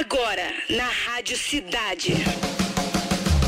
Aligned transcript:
Agora, 0.00 0.50
na 0.70 0.88
Rádio 0.88 1.36
Cidade. 1.36 2.14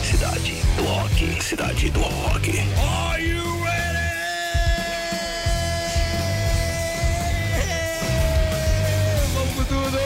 Cidade 0.04 0.52
do 0.76 0.82
Rock. 0.82 1.42
Cidade 1.42 1.90
do 1.90 2.00
Rock. 2.00 2.50
Are 2.76 3.22
you 3.24 3.42
ready? 3.64 3.98
Vamos 9.32 9.54
com 9.54 9.64
tudo! 9.64 9.98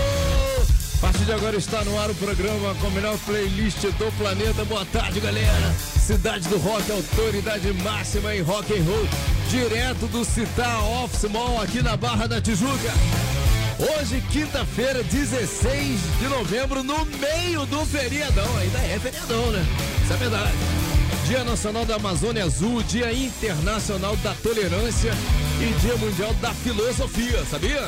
A 0.95 1.01
partir 1.01 1.25
de 1.25 1.33
agora 1.33 1.57
está 1.57 1.85
no 1.85 1.99
ar 1.99 2.11
o 2.11 2.15
programa 2.15 2.77
com 2.77 2.87
a 2.87 2.91
melhor 2.91 3.19
playlist 3.27 3.81
do 3.81 4.17
planeta. 4.17 4.65
Boa 4.67 4.87
tarde, 4.87 5.19
galera. 5.19 5.75
Cidade 5.99 6.49
do 6.49 6.59
Rock, 6.59 6.93
autoridade 6.93 7.73
máxima 7.83 8.33
em 8.37 8.43
rock 8.43 8.73
and 8.73 8.85
roll, 8.85 9.09
direto 9.51 10.07
do 10.07 10.25
Citar 10.25 10.81
Office 11.03 11.29
Mall 11.29 11.61
aqui 11.61 11.83
na 11.83 11.97
Barra 11.97 12.29
da 12.29 12.41
Tijuca. 12.41 12.93
Hoje, 13.79 14.23
quinta-feira, 14.31 15.03
16 15.03 16.01
de 16.19 16.29
novembro, 16.29 16.83
no 16.83 17.05
meio 17.05 17.67
do 17.67 17.85
feriadão. 17.85 18.57
Ainda 18.57 18.79
é 18.79 18.99
feriadão, 18.99 19.51
né? 19.53 19.67
Isso 20.03 20.13
é 20.15 20.17
verdade. 20.17 20.53
Dia 21.27 21.45
Nacional 21.45 21.85
da 21.85 21.97
Amazônia 21.97 22.45
Azul, 22.45 22.83
Dia 22.85 23.13
Internacional 23.13 24.17
da 24.17 24.33
Tolerância 24.43 25.13
e 25.61 25.81
Dia 25.81 25.97
Mundial 25.97 26.33
da 26.35 26.55
Filosofia, 26.55 27.45
sabia? 27.51 27.87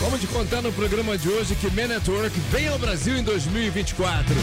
Vamos 0.00 0.20
te 0.20 0.26
contar 0.26 0.62
no 0.62 0.72
programa 0.72 1.16
de 1.16 1.28
hoje 1.28 1.54
que 1.54 1.70
Man 1.70 1.94
vem 2.50 2.66
ao 2.66 2.78
Brasil 2.78 3.16
em 3.16 3.22
2024. 3.22 4.34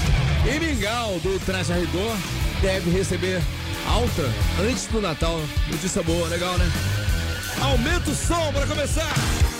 E 0.45 0.59
Mingau, 0.59 1.19
do 1.19 1.37
Traje 1.45 1.73
a 1.73 2.61
deve 2.61 2.91
receber 2.91 3.41
alta 3.87 4.23
antes 4.61 4.85
do 4.85 5.01
Natal. 5.01 5.41
Notícia 5.69 6.01
boa, 6.01 6.29
legal, 6.29 6.57
né? 6.57 6.71
Aumenta 7.61 8.09
o 8.09 8.15
som 8.15 8.53
para 8.53 8.65
começar! 8.65 9.50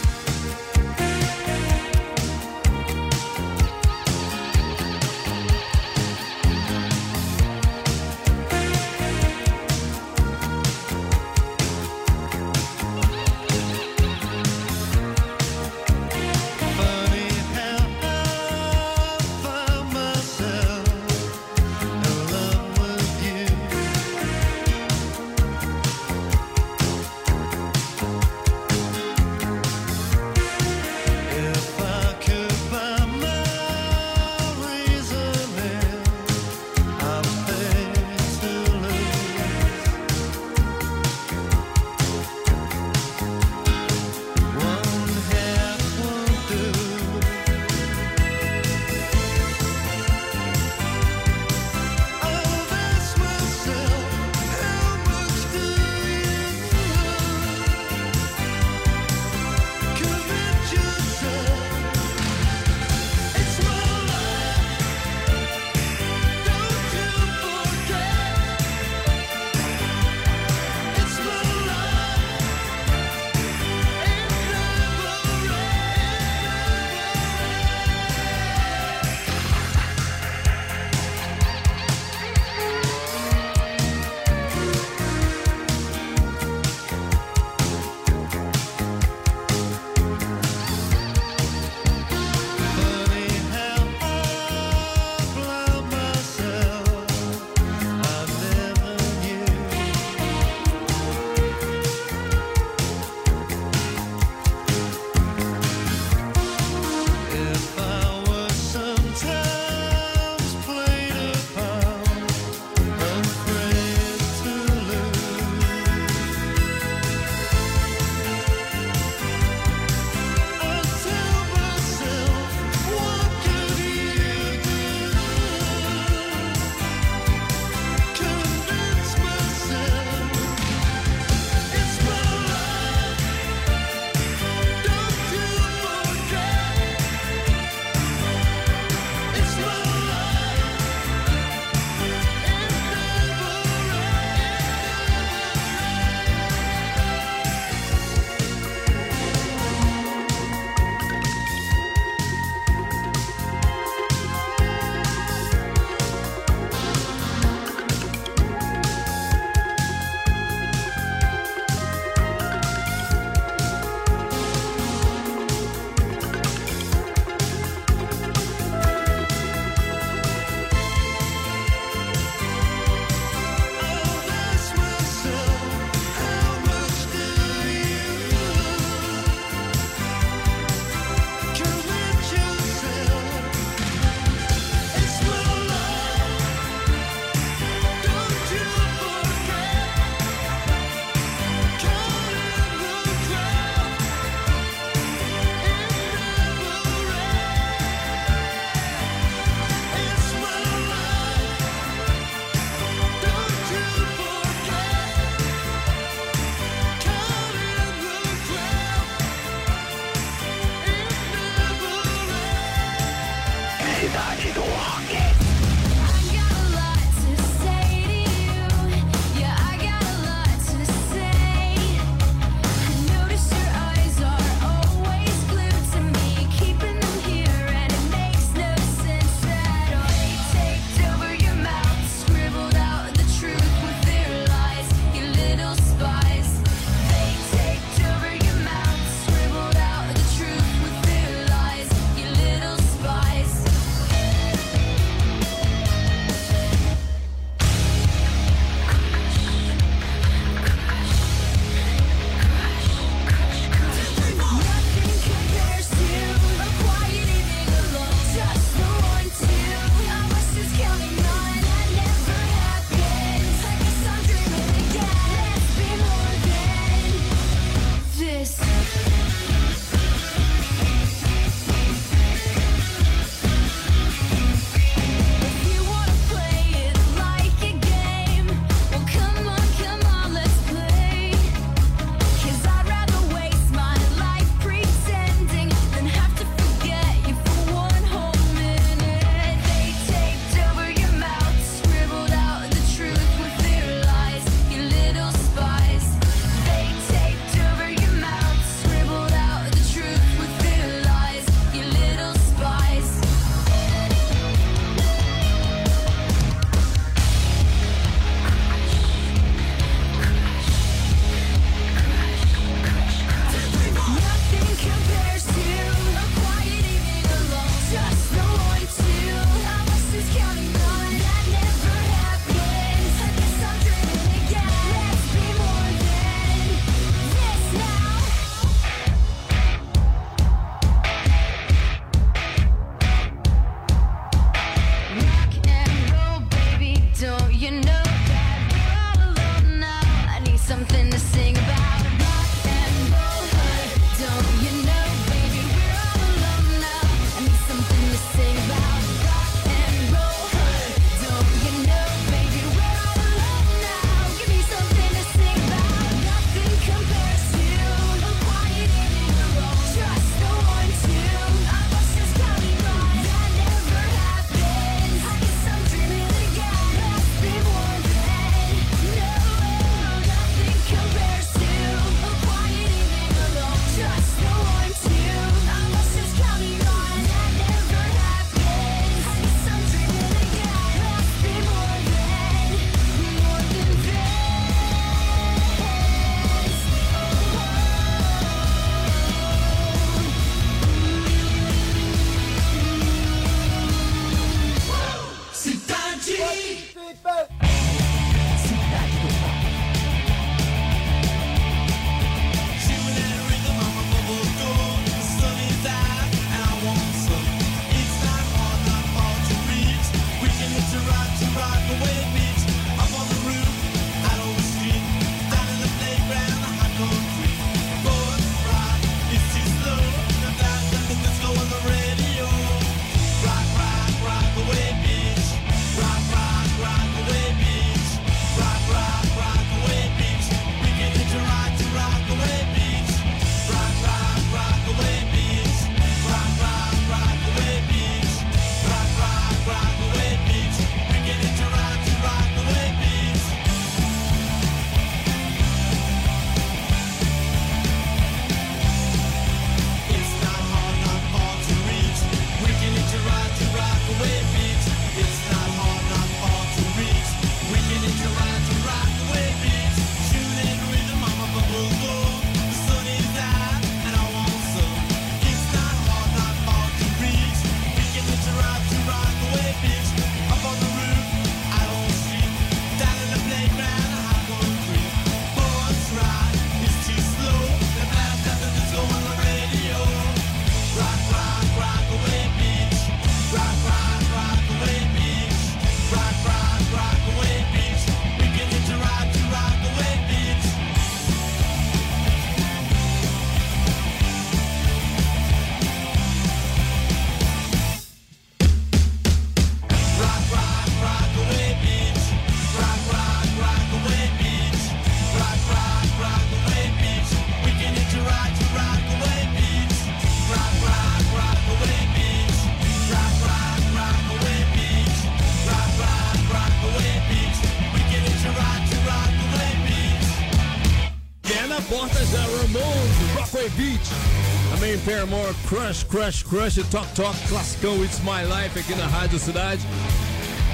Crush, 525.72 526.04
Crush, 526.04 526.44
Crush, 526.44 526.76
Talk 526.90 527.08
Talk, 527.16 527.34
classicão 527.48 528.04
It's 528.04 528.20
My 528.20 528.44
Life 528.44 528.78
aqui 528.78 528.94
na 528.94 529.08
Rádio 529.08 529.40
Cidade. 529.40 529.82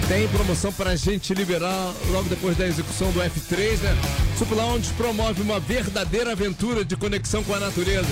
Tem 0.08 0.28
promoção 0.30 0.74
para 0.74 0.90
a 0.90 0.96
gente 0.96 1.36
liberar 1.36 1.94
logo 2.10 2.28
depois 2.28 2.58
da 2.58 2.66
execução 2.66 3.12
do 3.12 3.20
F3, 3.20 3.78
né? 3.78 3.96
Super 4.40 4.56
Lounge 4.56 4.92
promove 4.94 5.44
uma 5.44 5.60
verdadeira 5.60 6.32
aventura 6.32 6.84
de 6.84 6.96
conexão 6.96 7.44
com 7.44 7.54
a 7.54 7.60
natureza. 7.60 8.10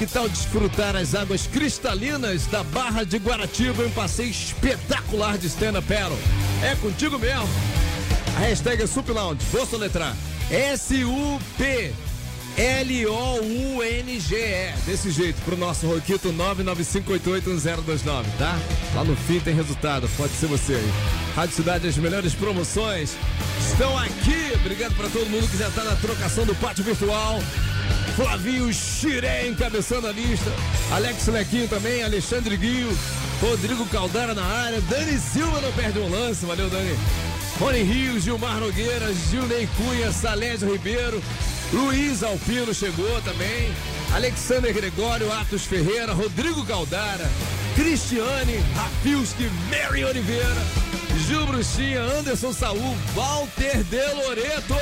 Que 0.00 0.08
tal 0.08 0.28
desfrutar 0.28 0.96
as 0.96 1.14
águas 1.14 1.46
cristalinas 1.46 2.46
da 2.46 2.64
Barra 2.64 3.04
de 3.04 3.16
Guaratiba 3.18 3.84
em 3.84 3.86
um 3.86 3.90
passeio 3.92 4.30
espetacular 4.30 5.38
de 5.38 5.46
up 5.46 5.82
paddle? 5.86 6.18
É 6.64 6.74
contigo 6.74 7.16
mesmo. 7.16 7.48
A 8.36 8.40
hashtag 8.40 8.82
é 8.82 8.86
Super 8.88 9.12
Lounge. 9.12 9.38
Vou 9.52 9.64
soletrar. 9.64 10.16
S-U-P 10.50 11.92
L-O-U-N-G-E. 12.56 14.44
Desse 14.86 15.10
jeito, 15.10 15.40
pro 15.44 15.56
nosso 15.56 15.88
Roquito 15.88 16.32
995881029, 16.32 18.24
tá? 18.38 18.56
Lá 18.94 19.02
no 19.02 19.16
fim 19.16 19.40
tem 19.40 19.54
resultado, 19.54 20.08
pode 20.16 20.32
ser 20.34 20.46
você 20.46 20.74
aí. 20.74 20.92
Rádio 21.34 21.56
Cidade, 21.56 21.88
as 21.88 21.96
melhores 21.96 22.32
promoções 22.32 23.16
estão 23.58 23.98
aqui. 23.98 24.52
Obrigado 24.54 24.94
pra 24.94 25.08
todo 25.08 25.28
mundo 25.28 25.48
que 25.50 25.56
já 25.56 25.68
tá 25.70 25.82
na 25.82 25.96
trocação 25.96 26.46
do 26.46 26.54
pátio 26.54 26.84
virtual. 26.84 27.40
Flavinho 28.14 28.72
Xiré 28.72 29.48
encabeçando 29.48 30.06
a 30.06 30.12
lista. 30.12 30.52
Alex 30.92 31.26
Lequinho 31.26 31.66
também, 31.66 32.04
Alexandre 32.04 32.56
Guio, 32.56 32.96
Rodrigo 33.40 33.84
Caldara 33.86 34.32
na 34.32 34.44
área, 34.44 34.80
Dani 34.82 35.18
Silva 35.18 35.60
não 35.60 35.72
perde 35.72 35.98
um 35.98 36.08
lance, 36.08 36.46
valeu 36.46 36.70
Dani. 36.70 36.96
Rony 37.58 37.82
Rios, 37.82 38.22
Gilmar 38.24 38.58
Nogueira, 38.60 39.12
Gilney 39.30 39.68
Cunha, 39.76 40.12
Salésio 40.12 40.72
Ribeiro, 40.72 41.22
Luiz 41.74 42.22
Alpino 42.22 42.72
chegou 42.72 43.20
também, 43.22 43.74
Alexander 44.14 44.72
Gregório, 44.72 45.30
Atos 45.32 45.64
Ferreira, 45.64 46.12
Rodrigo 46.12 46.64
Caldara, 46.64 47.28
Cristiane, 47.74 48.58
Rafilski, 48.76 49.50
Mary 49.68 50.04
Oliveira, 50.04 50.62
Gil 51.26 51.44
Bruxinha, 51.46 52.00
Anderson 52.00 52.52
Saul, 52.52 52.96
Walter 53.12 53.82
De 53.90 54.06
Loreto, 54.14 54.76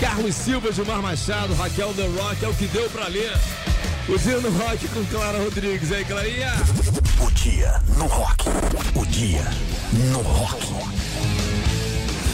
Carlos 0.00 0.34
Silva, 0.34 0.72
Gilmar 0.72 1.02
Machado, 1.02 1.52
Raquel 1.54 1.92
The 1.92 2.06
Rock, 2.18 2.44
é 2.46 2.48
o 2.48 2.54
que 2.54 2.66
deu 2.68 2.88
pra 2.88 3.06
ler. 3.08 3.32
O 4.08 4.18
dia 4.18 4.38
no 4.38 4.50
rock 4.50 4.88
com 4.88 5.04
Clara 5.06 5.38
Rodrigues. 5.38 5.90
Aí, 5.90 6.04
Clarinha? 6.04 6.52
O 7.20 7.30
dia 7.30 7.80
no 7.96 8.06
rock. 8.06 8.44
O 8.94 9.06
dia 9.06 9.44
no 10.10 10.20
rock. 10.20 10.66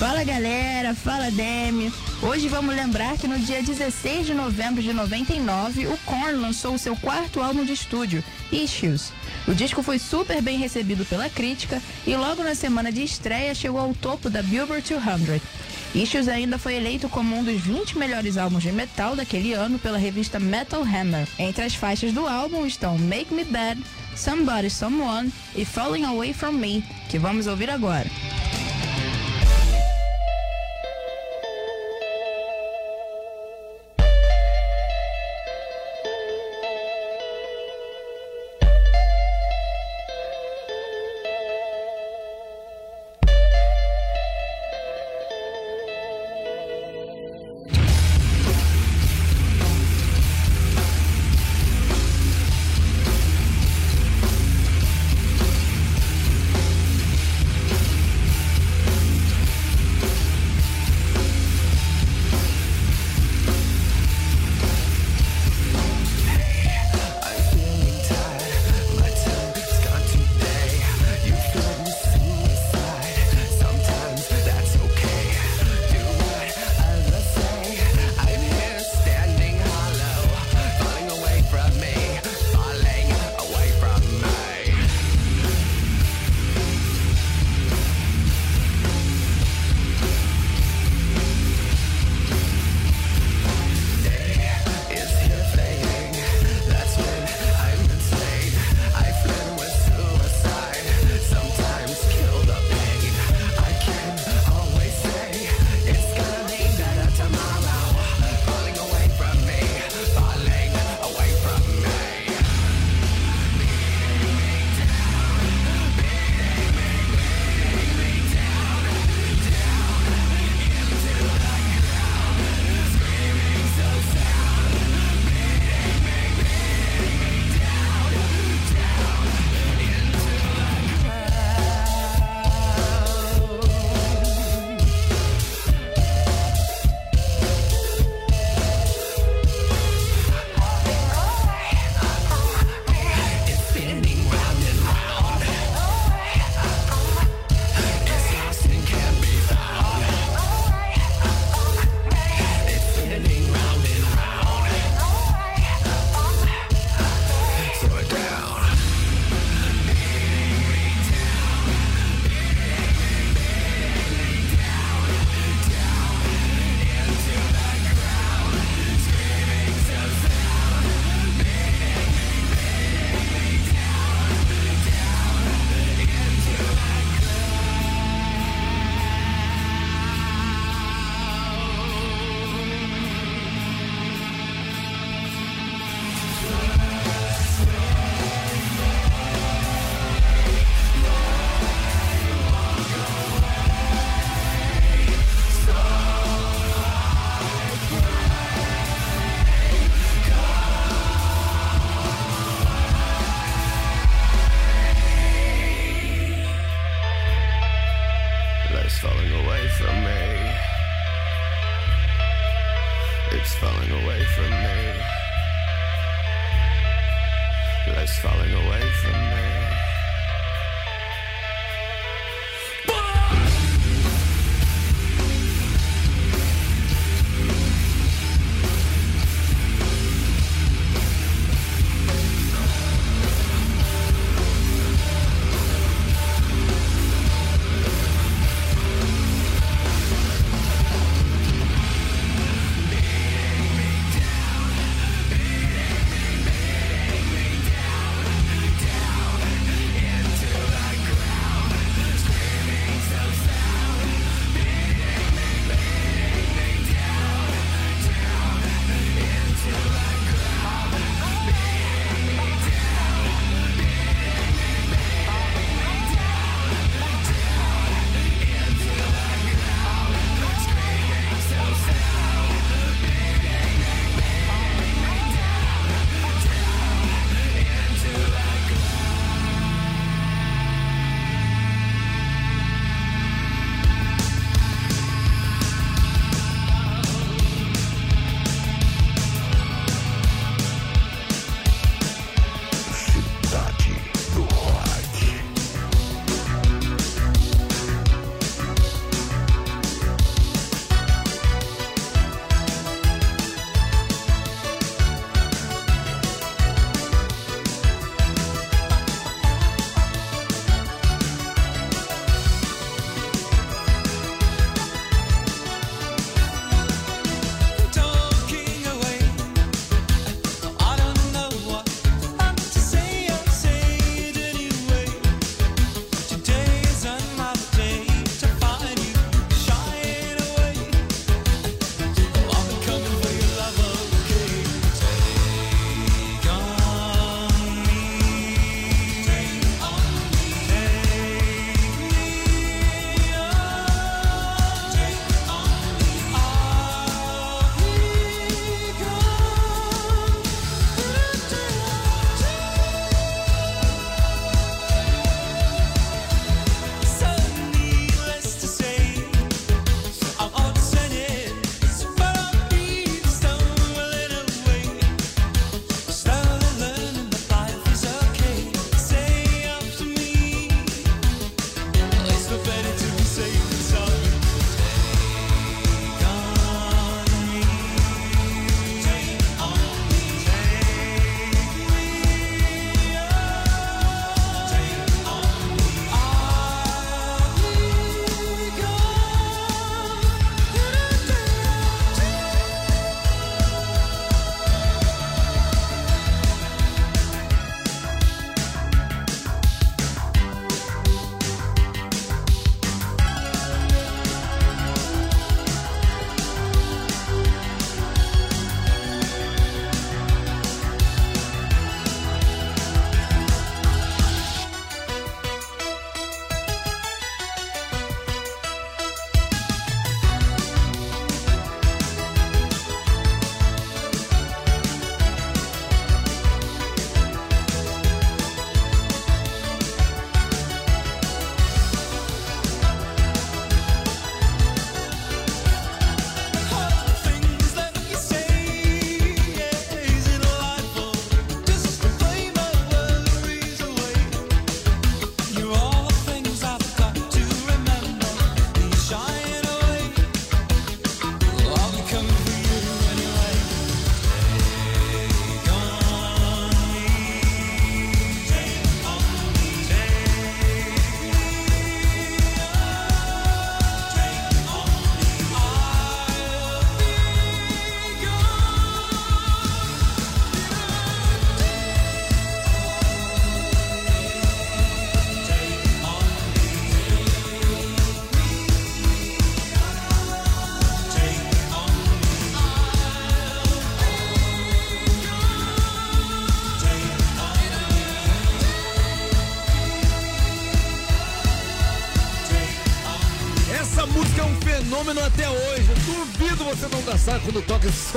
Fala 0.01 0.25
galera, 0.25 0.95
fala 0.95 1.31
Demi. 1.31 1.93
Hoje 2.23 2.49
vamos 2.49 2.75
lembrar 2.75 3.19
que 3.19 3.29
no 3.29 3.39
dia 3.39 3.63
16 3.63 4.29
de 4.29 4.33
novembro 4.33 4.83
de 4.83 4.95
99, 4.95 5.89
o 5.89 5.99
Korn 6.07 6.39
lançou 6.39 6.73
o 6.73 6.79
seu 6.79 6.97
quarto 6.97 7.39
álbum 7.39 7.67
de 7.67 7.75
estúdio, 7.75 8.25
Issues. 8.51 9.13
O 9.47 9.55
disco 9.55 9.83
foi 9.83 9.99
super 9.99 10.41
bem 10.41 10.57
recebido 10.57 11.05
pela 11.05 11.29
crítica 11.29 11.83
e 12.07 12.17
logo 12.17 12.43
na 12.43 12.55
semana 12.55 12.91
de 12.91 13.03
estreia 13.03 13.55
chegou 13.55 13.79
ao 13.79 13.93
topo 13.93 14.31
da 14.31 14.43
Billboard 14.43 14.89
200. 14.89 15.43
Issues 15.95 16.29
ainda 16.29 16.57
foi 16.57 16.77
eleito 16.77 17.07
como 17.11 17.37
um 17.37 17.45
dos 17.45 17.61
20 17.61 17.99
melhores 17.99 18.39
álbuns 18.39 18.63
de 18.63 18.73
metal 18.73 19.15
daquele 19.15 19.53
ano 19.53 19.79
pela 19.79 19.99
revista 19.99 20.41
Metal 20.41 20.83
Hammer. 20.83 21.29
Entre 21.39 21.63
as 21.63 21.75
faixas 21.75 22.11
do 22.11 22.27
álbum 22.27 22.65
estão 22.65 22.97
Make 22.97 23.35
Me 23.35 23.45
Bad, 23.45 23.79
Somebody 24.17 24.71
Someone 24.71 25.31
e 25.55 25.67
Falling 25.67 26.05
Away 26.05 26.33
From 26.33 26.53
Me, 26.53 26.83
que 27.11 27.19
vamos 27.19 27.47
ouvir 27.47 27.69
agora. 27.69 28.09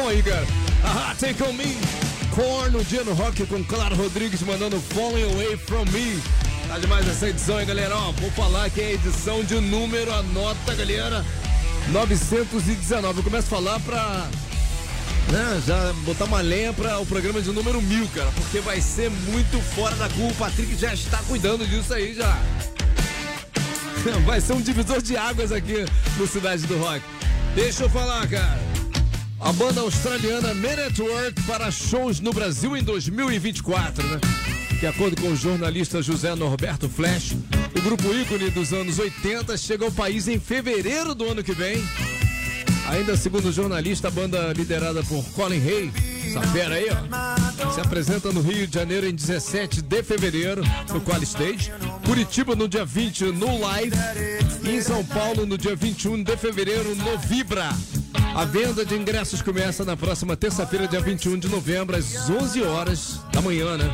Aí, 0.07 0.21
cara. 0.21 0.45
Ah, 0.83 1.15
take 1.19 1.41
on 1.43 1.53
me. 1.53 1.77
Korn 2.35 2.71
no 2.71 2.83
dia 2.83 3.03
no 3.03 3.13
rock 3.13 3.45
com 3.45 3.63
Claro 3.63 3.95
Rodrigues 3.95 4.41
mandando 4.41 4.79
Falling 4.79 5.23
Away 5.23 5.57
From 5.57 5.85
Me. 5.85 6.21
Tá 6.67 6.79
demais 6.79 7.07
essa 7.07 7.29
edição, 7.29 7.59
hein, 7.59 7.65
galera? 7.65 7.95
Ó, 7.95 8.11
vou 8.13 8.31
falar 8.31 8.69
que 8.69 8.81
é 8.81 8.85
a 8.85 8.91
edição 8.93 9.43
de 9.43 9.55
número, 9.59 10.11
anota, 10.13 10.73
galera. 10.75 11.25
919. 11.89 13.19
Eu 13.19 13.23
começo 13.23 13.47
a 13.47 13.49
falar 13.49 13.79
pra 13.81 14.27
né, 15.31 15.61
já 15.65 15.93
botar 16.05 16.25
uma 16.25 16.41
lenha 16.41 16.73
para 16.73 16.99
o 16.99 17.05
programa 17.05 17.41
de 17.41 17.51
número 17.51 17.81
mil, 17.81 18.07
cara, 18.09 18.31
porque 18.35 18.59
vai 18.59 18.81
ser 18.81 19.09
muito 19.09 19.59
fora 19.75 19.95
da 19.95 20.09
curva. 20.09 20.31
O 20.31 20.35
Patrick 20.35 20.75
já 20.75 20.93
está 20.93 21.17
cuidando 21.27 21.65
disso 21.67 21.93
aí 21.93 22.13
já. 22.13 22.37
Vai 24.25 24.41
ser 24.41 24.51
um 24.51 24.61
divisor 24.61 25.01
de 25.01 25.15
águas 25.15 25.51
aqui 25.51 25.85
no 26.17 26.27
Cidade 26.27 26.67
do 26.67 26.77
Rock. 26.77 27.01
Deixa 27.55 27.83
eu 27.83 27.89
falar, 27.89 28.27
cara. 28.27 28.62
A 29.43 29.51
banda 29.51 29.81
australiana 29.81 30.53
Men 30.53 30.79
at 30.79 30.97
Work 30.99 31.43
para 31.43 31.69
shows 31.69 32.19
no 32.19 32.31
Brasil 32.31 32.77
em 32.77 32.83
2024, 32.83 34.07
né? 34.07 34.19
De 34.79 34.87
acordo 34.87 35.21
com 35.21 35.27
o 35.29 35.35
jornalista 35.35 36.01
José 36.01 36.33
Norberto 36.33 36.89
Flash, 36.89 37.35
o 37.75 37.81
grupo 37.81 38.13
ícone 38.13 38.49
dos 38.49 38.71
anos 38.73 38.99
80 38.99 39.55
chega 39.57 39.85
ao 39.85 39.91
país 39.91 40.27
em 40.27 40.39
fevereiro 40.39 41.13
do 41.13 41.25
ano 41.25 41.43
que 41.43 41.53
vem 41.53 41.83
Ainda 42.87 43.15
segundo 43.15 43.47
o 43.47 43.51
jornalista, 43.51 44.09
a 44.09 44.11
banda 44.11 44.51
liderada 44.53 45.01
por 45.03 45.23
Colin 45.31 45.55
Hay, 45.55 45.91
essa 46.27 46.41
fera 46.47 46.75
aí, 46.75 46.87
ó, 46.89 47.71
se 47.71 47.79
apresenta 47.79 48.31
no 48.31 48.41
Rio 48.41 48.67
de 48.67 48.73
Janeiro 48.73 49.07
em 49.07 49.15
17 49.15 49.81
de 49.81 50.03
fevereiro, 50.03 50.61
no 50.91 50.99
Qual 51.01 51.21
Stage, 51.23 51.71
Curitiba 52.05 52.55
no 52.55 52.67
dia 52.67 52.83
20 52.83 53.25
no 53.31 53.59
Live 53.59 53.95
e 54.63 54.69
em 54.69 54.81
São 54.81 55.03
Paulo 55.05 55.45
no 55.45 55.57
dia 55.57 55.75
21 55.75 56.23
de 56.23 56.35
fevereiro 56.35 56.93
no 56.95 57.17
Vibra. 57.19 57.69
A 58.35 58.45
venda 58.45 58.83
de 58.83 58.95
ingressos 58.95 59.41
começa 59.41 59.85
na 59.85 59.95
próxima 59.95 60.35
terça-feira, 60.35 60.87
dia 60.87 60.99
21 60.99 61.37
de 61.37 61.47
novembro, 61.47 61.95
às 61.95 62.29
11 62.29 62.63
horas 62.63 63.19
da 63.31 63.41
manhã, 63.41 63.77
né? 63.77 63.93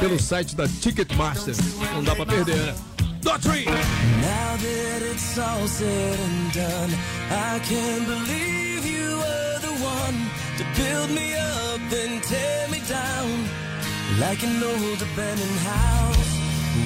Pelo 0.00 0.20
site 0.20 0.56
da 0.56 0.66
Ticketmaster. 0.66 1.54
Não 1.92 2.02
dá 2.02 2.14
pra 2.16 2.24
perder, 2.24 2.56
né? 2.56 2.74
Daughtry! 3.22 3.64
Now 3.66 4.56
that 4.56 5.02
it's 5.12 5.38
all 5.38 5.66
said 5.68 6.18
and 6.18 6.52
done, 6.54 6.94
I 7.30 7.60
can't 7.68 8.06
believe 8.06 8.86
you 8.86 9.18
were 9.18 9.58
the 9.60 9.74
one 9.84 10.30
to 10.58 10.64
build 10.80 11.10
me 11.10 11.34
up 11.34 11.80
then 11.90 12.20
tear 12.22 12.68
me 12.68 12.80
down 12.88 13.48
like 14.20 14.42
an 14.42 14.62
old 14.62 15.02
abandoned 15.02 15.58
house. 15.60 16.38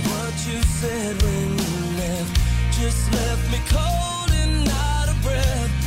What 0.08 0.34
you 0.46 0.62
said 0.62 1.22
when 1.22 1.58
you 1.58 1.98
left 1.98 2.40
just 2.72 3.12
left 3.12 3.50
me 3.52 3.60
cold 3.68 4.30
and 4.32 4.68
out 4.68 5.08
of 5.08 5.22
breath. 5.22 5.79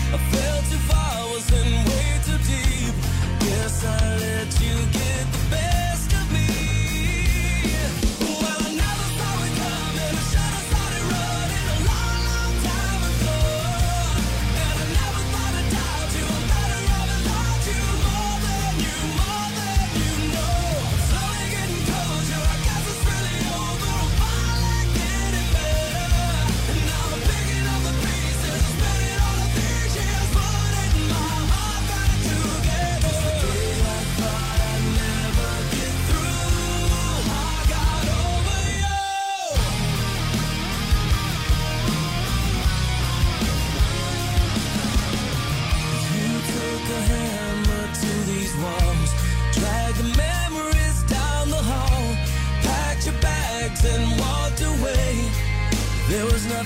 I 3.86 4.18
let 4.18 4.62
you 4.62 4.78
get 4.92 5.32
the 5.34 5.50
best. 5.50 5.93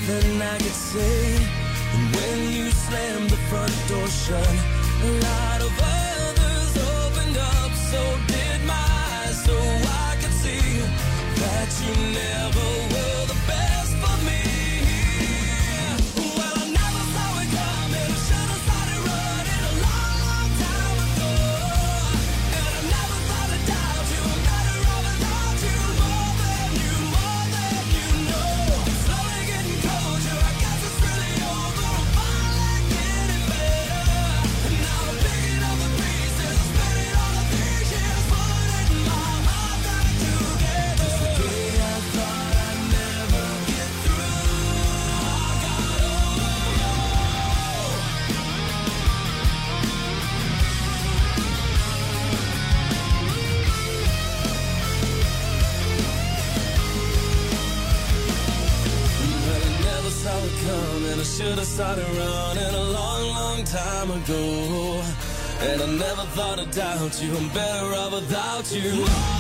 Nothing 0.08 0.42
I 0.42 0.58
could 0.58 0.72
say. 0.72 1.36
And 1.94 2.16
when 2.16 2.52
you 2.54 2.72
slammed 2.72 3.30
the 3.30 3.38
front 3.50 3.76
door 3.88 4.08
shut, 4.08 5.47
ago. 64.30 65.02
And 65.62 65.82
I 65.82 65.86
never 65.86 66.24
thought 66.36 66.60
I'd 66.60 66.72
doubt 66.72 67.22
you. 67.22 67.36
I'm 67.36 67.50
better 67.50 67.96
off 67.96 68.14
without 68.14 68.72
you, 68.72 69.37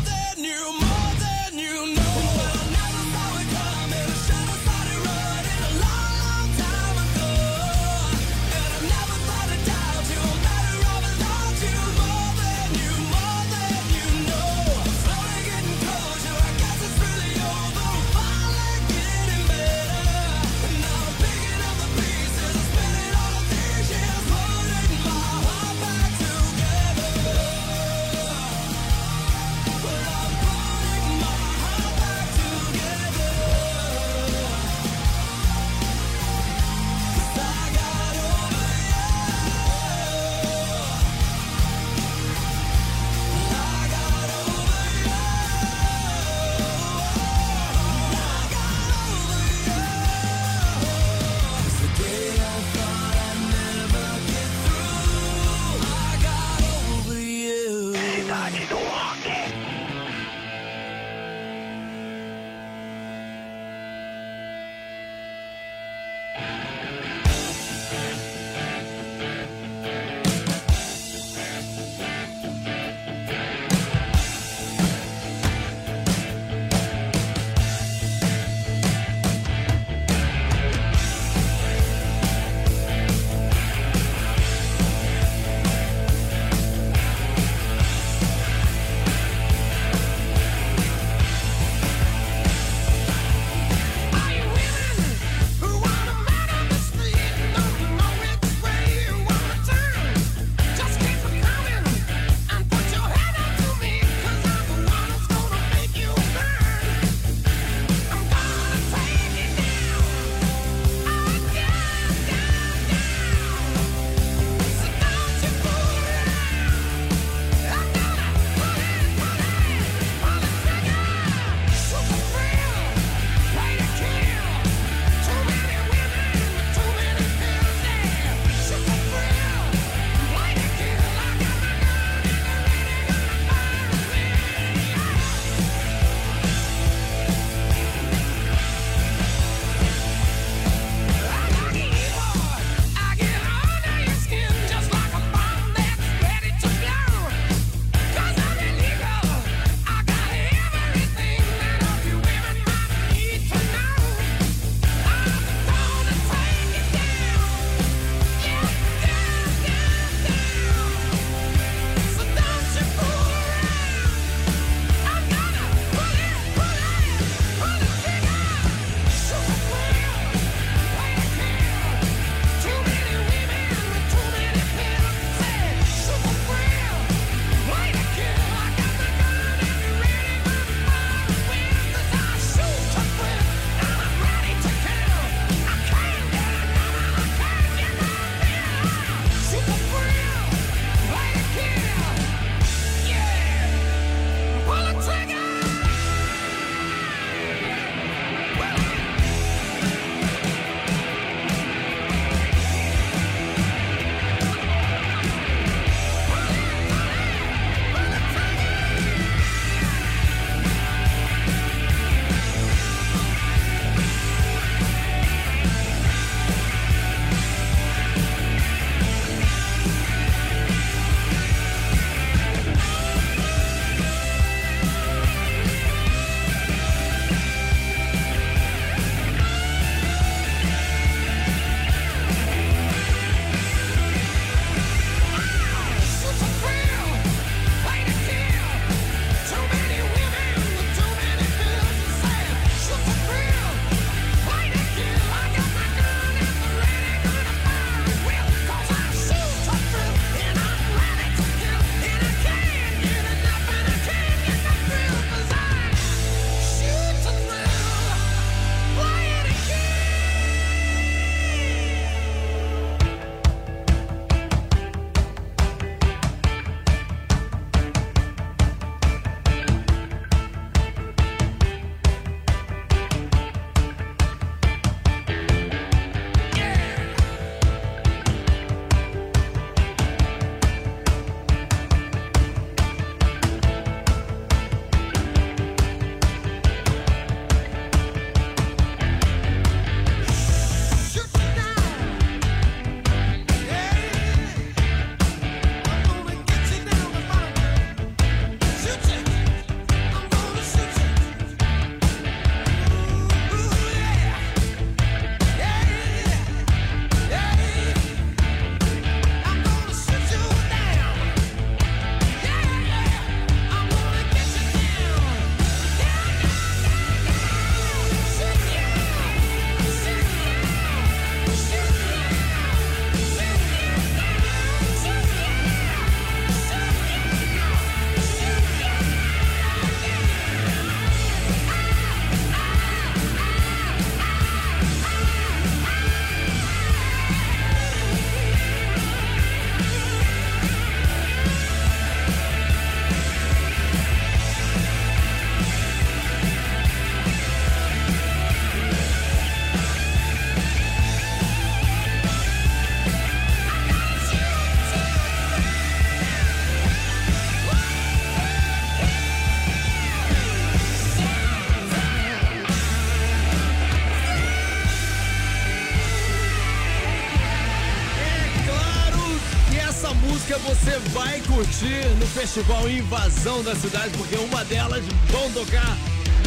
curtir 371.77 372.07
no 372.19 372.25
festival 372.27 372.89
Invasão 372.89 373.63
da 373.63 373.75
Cidade, 373.75 374.09
porque 374.17 374.35
uma 374.35 374.65
delas 374.65 375.03
vão 375.29 375.51
tocar. 375.51 375.97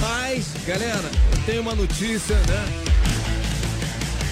Mas, 0.01 0.47
galera, 0.67 1.11
eu 1.33 1.43
tenho 1.47 1.63
uma 1.63 1.75
notícia, 1.75 2.35
né? 2.37 2.83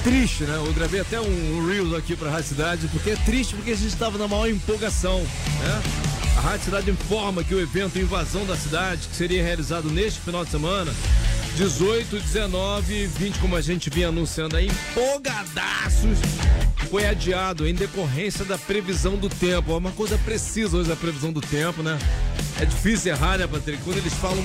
Triste, 0.02 0.44
né? 0.44 0.56
Eu 0.56 0.72
gravei 0.72 1.00
até 1.00 1.20
um 1.20 1.66
Reels 1.66 1.94
aqui 1.94 2.16
pra 2.16 2.30
Rádio 2.30 2.48
Cidade, 2.48 2.88
porque 2.88 3.10
é 3.10 3.16
triste 3.16 3.54
porque 3.54 3.72
a 3.72 3.76
gente 3.76 3.88
estava 3.88 4.18
na 4.18 4.26
maior 4.26 4.48
empolgação, 4.48 5.20
né? 5.20 5.82
A 6.36 6.40
Rádio 6.40 6.64
Cidade 6.64 6.90
informa 6.90 7.44
que 7.44 7.54
o 7.54 7.60
evento 7.60 7.98
Invasão 7.98 8.44
da 8.44 8.56
Cidade, 8.56 9.08
que 9.08 9.16
seria 9.16 9.42
realizado 9.42 9.90
neste 9.90 10.20
final 10.20 10.44
de 10.44 10.50
semana, 10.50 10.92
18, 11.56 12.18
19 12.18 12.94
e 12.94 13.06
20, 13.06 13.38
como 13.38 13.56
a 13.56 13.60
gente 13.60 13.90
vinha 13.90 14.08
anunciando 14.08 14.56
aí, 14.56 14.68
empolgadaços, 14.68 16.18
foi 16.90 17.06
adiado 17.06 17.66
em 17.66 17.74
decorrência 17.74 18.44
da 18.44 18.56
previsão 18.56 19.16
do 19.16 19.28
tempo. 19.28 19.72
É 19.72 19.76
uma 19.76 19.92
coisa 19.92 20.16
precisa 20.18 20.76
hoje 20.76 20.90
a 20.90 20.96
previsão 20.96 21.32
do 21.32 21.40
tempo, 21.40 21.82
né? 21.82 21.98
É 22.60 22.64
difícil 22.64 23.12
errar, 23.12 23.38
né, 23.38 23.46
Patrick? 23.46 23.82
Quando 23.82 23.98
eles 23.98 24.14
falam 24.14 24.42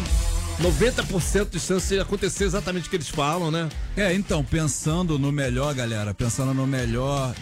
90% 0.61 1.49
de 1.49 1.59
chance 1.59 1.87
de 1.87 1.99
acontecer 1.99 2.43
exatamente 2.43 2.87
o 2.87 2.89
que 2.89 2.97
eles 2.97 3.07
falam, 3.07 3.49
né? 3.49 3.69
É, 3.95 4.13
então, 4.13 4.43
pensando 4.43 5.17
no 5.17 5.31
melhor, 5.31 5.73
galera, 5.73 6.13
pensando 6.13 6.53
no 6.53 6.67
melhor, 6.67 7.33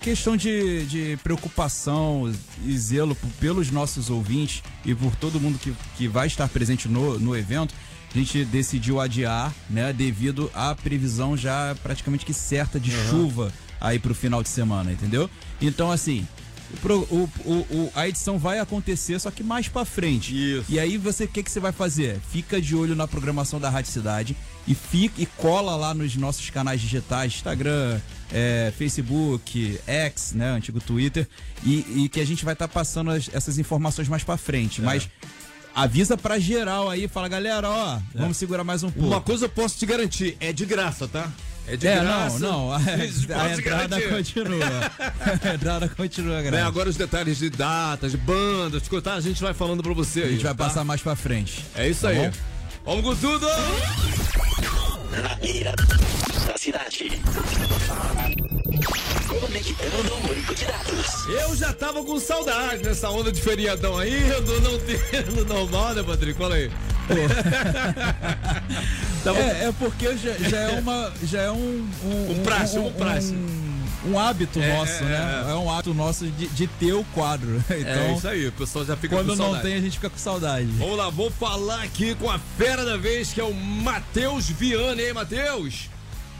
questão 0.00 0.36
de, 0.36 0.84
de 0.84 1.18
preocupação 1.22 2.32
e 2.64 2.76
zelo 2.76 3.16
pelos 3.40 3.70
nossos 3.70 4.10
ouvintes 4.10 4.62
e 4.84 4.94
por 4.94 5.16
todo 5.16 5.40
mundo 5.40 5.58
que, 5.58 5.72
que 5.96 6.06
vai 6.06 6.26
estar 6.26 6.46
presente 6.48 6.88
no, 6.88 7.18
no 7.18 7.34
evento, 7.34 7.74
a 8.14 8.18
gente 8.18 8.44
decidiu 8.44 9.00
adiar, 9.00 9.52
né, 9.70 9.92
devido 9.92 10.50
à 10.52 10.74
previsão 10.74 11.34
já 11.34 11.74
praticamente 11.82 12.26
que 12.26 12.34
certa 12.34 12.78
de 12.78 12.90
chuva 12.90 13.50
aí 13.82 13.98
pro 13.98 14.14
final 14.14 14.42
de 14.42 14.48
semana, 14.48 14.92
entendeu? 14.92 15.28
Então, 15.60 15.90
assim, 15.90 16.26
o 16.82 17.28
o- 17.44 17.66
o- 17.70 17.92
a 17.94 18.08
edição 18.08 18.38
vai 18.38 18.58
acontecer, 18.58 19.18
só 19.20 19.30
que 19.30 19.42
mais 19.42 19.68
pra 19.68 19.84
frente. 19.84 20.32
Isso. 20.34 20.64
E 20.70 20.78
aí 20.80 20.96
você, 20.96 21.24
o 21.24 21.28
que, 21.28 21.42
que 21.42 21.50
você 21.50 21.60
vai 21.60 21.72
fazer? 21.72 22.18
Fica 22.30 22.60
de 22.62 22.74
olho 22.74 22.94
na 22.96 23.06
programação 23.06 23.60
da 23.60 23.68
Rádio 23.68 23.90
Cidade 23.90 24.34
e 24.66 24.74
fica 24.74 25.20
e 25.20 25.26
cola 25.26 25.76
lá 25.76 25.92
nos 25.92 26.16
nossos 26.16 26.48
canais 26.48 26.80
digitais, 26.80 27.34
Instagram, 27.34 28.00
é, 28.32 28.72
Facebook, 28.78 29.78
X, 29.86 30.32
né, 30.32 30.48
antigo 30.50 30.80
Twitter, 30.80 31.28
e, 31.64 32.04
e 32.04 32.08
que 32.08 32.20
a 32.20 32.24
gente 32.26 32.44
vai 32.44 32.54
estar 32.54 32.68
passando 32.68 33.10
as- 33.10 33.28
essas 33.34 33.58
informações 33.58 34.08
mais 34.08 34.22
pra 34.24 34.36
frente. 34.38 34.80
É. 34.80 34.84
Mas 34.84 35.08
avisa 35.74 36.16
pra 36.16 36.38
geral 36.38 36.88
aí, 36.88 37.08
fala 37.08 37.28
galera, 37.28 37.68
ó, 37.68 37.98
vamos 38.14 38.36
segurar 38.36 38.64
mais 38.64 38.82
um 38.82 38.90
pouco. 38.90 39.08
Uma 39.08 39.20
coisa 39.20 39.44
eu 39.46 39.50
posso 39.50 39.76
te 39.78 39.84
garantir, 39.84 40.36
é 40.40 40.52
de 40.52 40.64
graça, 40.64 41.06
tá? 41.08 41.30
É 41.66 41.76
de 41.76 41.86
é, 41.86 42.00
graça. 42.00 42.38
não, 42.40 42.68
não, 42.68 42.72
a, 42.72 42.76
a 43.44 43.52
entrada 43.52 43.60
garantir. 44.00 44.08
continua. 44.08 44.90
a 45.50 45.54
entrada 45.54 45.88
continua, 45.88 46.36
Né, 46.38 46.42
galera. 46.44 46.66
agora 46.66 46.88
os 46.88 46.96
detalhes 46.96 47.38
de 47.38 47.48
datas, 47.50 48.10
de 48.12 48.18
bandas, 48.18 48.82
de 48.82 48.90
coisa, 48.90 49.02
tá? 49.04 49.14
a 49.14 49.20
gente 49.20 49.40
vai 49.40 49.54
falando 49.54 49.82
pra 49.82 49.92
você 49.94 50.20
aí. 50.22 50.26
a 50.28 50.32
gente 50.32 50.42
vai 50.44 50.54
tá? 50.54 50.64
passar 50.64 50.84
mais 50.84 51.00
pra 51.00 51.14
frente. 51.14 51.64
É 51.74 51.88
isso 51.88 52.02
tá 52.02 52.08
aí. 52.08 52.16
bom? 52.16 52.30
Vamos 52.84 53.04
com 53.04 53.14
tudo! 53.16 53.46
Na 55.22 55.36
mira 55.42 55.72
da 56.46 56.56
cidade. 56.58 57.20
Conectando 59.40 60.14
o 60.14 60.20
banco 60.20 60.54
de 60.54 60.64
dados. 60.64 61.26
Eu 61.28 61.56
já 61.56 61.72
tava 61.72 62.04
com 62.04 62.18
saudade 62.20 62.84
nessa 62.84 63.10
onda 63.10 63.32
de 63.32 63.40
feriadão 63.40 63.98
aí, 63.98 64.20
do 64.40 64.60
não 64.60 64.78
tendo 65.10 65.44
normal, 65.46 65.94
né, 65.94 66.02
Patrick? 66.02 66.38
Fala 66.38 66.54
aí. 66.54 66.70
É, 69.24 69.68
é 69.68 69.72
porque 69.78 70.16
já, 70.16 70.32
já 70.48 70.58
é 70.58 70.80
uma. 70.80 71.12
Já 71.22 71.42
é 71.42 71.50
um. 71.50 71.88
Um, 72.04 72.30
Um 72.32 72.42
praxe, 72.42 72.76
um 72.78 72.92
praxe. 72.92 73.32
Um, 73.32 74.10
um 74.10 74.18
hábito 74.18 74.60
É, 74.60 74.76
nosso, 74.76 75.04
é, 75.04 75.06
né? 75.06 75.46
É 75.48 75.54
um 75.54 75.70
hábito 75.70 75.94
nosso 75.94 76.26
de, 76.26 76.48
de 76.48 76.66
ter 76.66 76.92
o 76.92 77.04
quadro. 77.14 77.62
é 77.70 77.80
Então, 77.80 78.16
isso 78.16 78.26
aí, 78.26 78.48
o 78.48 78.52
pessoal 78.52 78.84
já 78.84 78.96
fica 78.96 79.14
quando 79.14 79.28
com 79.28 79.36
não 79.36 79.44
saudade. 79.44 79.62
tem, 79.64 79.74
a 79.74 79.80
gente 79.80 79.92
fica 79.92 80.10
com 80.10 80.18
saudade. 80.18 80.66
Vamos 80.72 80.96
lá, 80.96 81.08
vou 81.08 81.30
falar 81.30 81.82
aqui 81.82 82.16
com 82.16 82.28
a 82.28 82.40
fera 82.58 82.84
da 82.84 82.96
vez, 82.96 83.32
que 83.32 83.40
é 83.40 83.44
o 83.44 83.54
Matheus 83.54 84.48
Viana. 84.48 85.00
Aí, 85.00 85.12
Matheus? 85.12 85.88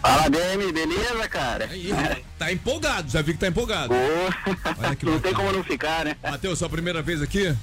Fala, 0.03 0.29
Demi, 0.29 0.73
beleza, 0.73 1.29
cara? 1.29 1.69
Aí, 1.71 1.93
tá 2.37 2.53
empolgado, 2.53 3.09
já 3.09 3.23
vi 3.23 3.35
que 3.35 3.39
tá 3.39 3.47
empolgado. 3.47 3.95
Olha 4.79 4.97
que 4.97 5.07
não 5.07 5.21
tem 5.21 5.33
como 5.33 5.53
não 5.53 5.63
ficar, 5.63 6.05
né? 6.05 6.17
Matheus, 6.21 6.59
sua 6.59 6.69
primeira 6.69 7.01
vez 7.01 7.23
aqui? 7.23 7.57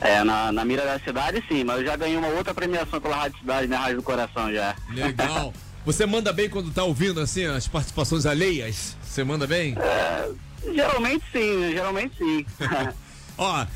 É, 0.00 0.24
na, 0.24 0.50
na 0.50 0.64
mira 0.64 0.84
da 0.84 0.98
cidade 0.98 1.44
sim, 1.46 1.62
mas 1.62 1.80
eu 1.80 1.86
já 1.86 1.94
ganhei 1.94 2.16
uma 2.16 2.28
outra 2.28 2.54
premiação 2.54 3.00
pela 3.00 3.16
Rádio 3.16 3.38
Cidade, 3.38 3.68
na 3.68 3.78
Rádio 3.78 3.96
do 3.98 4.02
Coração 4.02 4.50
já. 4.50 4.74
Legal. 4.90 5.52
Você 5.84 6.06
manda 6.06 6.32
bem 6.32 6.48
quando 6.48 6.72
tá 6.72 6.84
ouvindo, 6.84 7.20
assim, 7.20 7.44
as 7.44 7.68
participações 7.68 8.24
alheias? 8.24 8.96
Você 9.02 9.22
manda 9.22 9.46
bem? 9.46 9.76
Geralmente 10.74 11.24
sim, 11.30 11.56
né? 11.58 11.70
geralmente 11.72 12.16
sim. 12.16 12.46
Ó, 13.36 13.66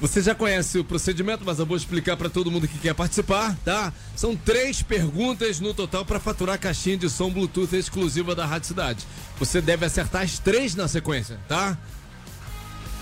você 0.00 0.20
já 0.20 0.34
conhece 0.34 0.78
o 0.78 0.84
procedimento, 0.84 1.44
mas 1.44 1.58
eu 1.58 1.66
vou 1.66 1.76
explicar 1.76 2.16
pra 2.16 2.28
todo 2.28 2.50
mundo 2.50 2.66
que 2.66 2.78
quer 2.78 2.94
participar, 2.94 3.56
tá? 3.64 3.92
São 4.16 4.34
três 4.34 4.82
perguntas 4.82 5.60
no 5.60 5.72
total 5.72 6.04
pra 6.04 6.18
faturar 6.18 6.56
a 6.56 6.58
caixinha 6.58 6.96
de 6.96 7.08
som 7.08 7.30
Bluetooth 7.30 7.74
exclusiva 7.74 8.34
da 8.34 8.44
Rádio 8.46 8.68
Cidade. 8.68 9.06
Você 9.38 9.60
deve 9.60 9.86
acertar 9.86 10.22
as 10.22 10.38
três 10.38 10.74
na 10.74 10.88
sequência, 10.88 11.38
tá? 11.48 11.78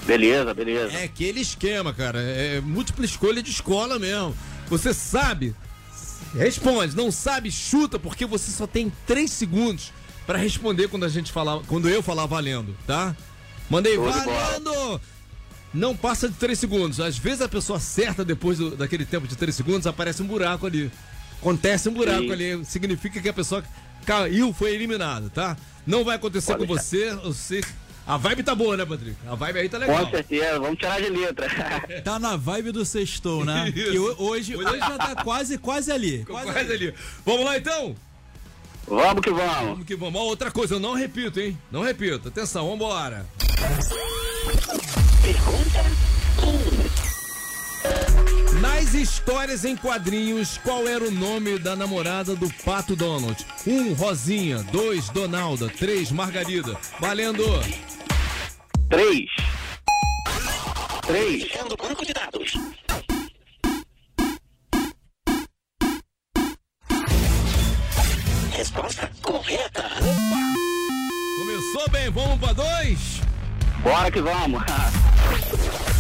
beleza, 0.07 0.53
beleza. 0.53 0.97
É 0.97 1.05
aquele 1.05 1.41
esquema, 1.41 1.93
cara. 1.93 2.21
É 2.21 2.61
múltipla 2.61 3.05
escolha 3.05 3.43
de 3.43 3.51
escola 3.51 3.99
mesmo. 3.99 4.37
Você 4.69 4.93
sabe? 4.93 5.55
Responde. 6.35 6.97
Não 6.97 7.11
sabe? 7.13 7.51
Chuta, 7.51 7.99
porque 7.99 8.27
você 8.27 8.51
só 8.51 8.67
tem 8.67 8.93
três 9.07 9.31
segundos 9.31 9.93
pra 10.27 10.39
responder 10.39 10.89
quando 10.89 11.05
a 11.05 11.09
gente 11.09 11.31
falar, 11.31 11.61
quando 11.67 11.89
eu 11.89 12.03
falar 12.03 12.27
valendo, 12.27 12.77
tá? 12.87 13.17
Mandei 13.71 13.95
Show 13.95 14.11
de 14.11 14.21
bola. 14.21 15.01
Não 15.73 15.97
passa 15.97 16.29
de 16.29 16.35
três 16.35 16.59
segundos. 16.59 17.01
Às 17.01 17.17
vezes 17.17 17.41
a 17.41 17.49
pessoa 17.49 17.79
acerta 17.79 18.25
depois 18.25 18.59
do- 18.59 18.77
daquele 18.77 19.05
tempo 19.07 19.27
de 19.27 19.37
três 19.37 19.55
segundos, 19.57 19.87
aparece 19.87 20.23
um 20.23 20.27
buraco 20.27 20.67
ali. 20.67 20.91
Acontece 21.41 21.89
um 21.89 21.93
buraco 21.93 22.23
Sim. 22.25 22.33
ali. 22.33 22.65
Significa 22.65 23.21
que 23.21 23.29
a 23.29 23.33
pessoa 23.33 23.65
caiu, 24.05 24.53
foi 24.53 24.75
eliminada, 24.75 25.31
tá? 25.31 25.57
Não 25.87 26.05
vai 26.05 26.17
acontecer 26.17 26.53
Pode 26.53 26.67
com 26.67 26.75
deixar. 26.75 27.17
você. 27.17 27.61
você. 27.61 27.61
A 28.05 28.17
vibe 28.17 28.43
tá 28.43 28.53
boa, 28.55 28.77
né, 28.77 28.85
Patrick? 28.85 29.17
A 29.29 29.35
vibe 29.37 29.59
aí 29.61 29.69
tá 29.69 29.79
legal. 29.79 30.05
Com 30.05 30.11
certeza, 30.11 30.59
vamos 30.59 30.77
tirar 30.77 31.01
de 31.01 31.09
letra. 31.09 31.47
Tá 32.03 32.19
na 32.19 32.37
vibe 32.37 32.73
do 32.73 32.85
sextou, 32.85 33.45
né? 33.45 33.73
Ho- 33.97 34.25
hoje, 34.29 34.57
hoje 34.57 34.79
já 34.79 34.99
tá 34.99 35.23
quase, 35.23 35.57
quase 35.57 35.91
ali. 35.93 36.25
Quase 36.27 36.51
ali. 36.73 36.93
Vamos 37.25 37.45
lá 37.45 37.57
então? 37.57 37.95
vamos 38.87 39.23
que 39.23 39.31
vamos. 39.31 39.69
Vamos 39.69 39.87
que 39.87 39.95
vamos. 39.97 40.21
Ó, 40.21 40.25
outra 40.25 40.51
coisa, 40.51 40.75
eu 40.75 40.81
não 40.81 40.95
repito, 40.95 41.39
hein? 41.41 41.57
Não 41.71 41.83
repito. 41.83 42.27
Atenção, 42.29 42.69
vambora. 42.69 43.25
Pergunta 45.23 45.85
Nas 48.61 48.93
histórias 48.93 49.65
em 49.65 49.77
quadrinhos, 49.77 50.59
qual 50.59 50.89
era 50.89 51.05
o 51.05 51.13
nome 51.13 51.61
da 51.61 51.77
namorada 51.77 52.35
do 52.35 52.53
Pato 52.65 52.97
Donald? 52.97 53.47
Um, 53.65 53.93
Rosinha. 53.93 54.65
Dois, 54.73 55.09
Donalda. 55.11 55.69
Três, 55.69 56.11
Margarida. 56.11 56.77
Valendo. 56.99 57.45
Três. 58.89 59.31
Três. 61.07 61.45
Conectando 61.45 61.75
o 61.75 61.77
banco 61.77 62.05
de 62.05 62.13
dados. 62.13 62.55
Resposta 68.51 69.09
correta. 69.23 69.89
Começou 71.39 71.91
bem, 71.91 72.11
vamos 72.11 72.41
pra 72.41 72.53
dois? 72.53 73.22
Bora 73.83 74.11
que 74.11 74.21
vamos. 74.21 74.63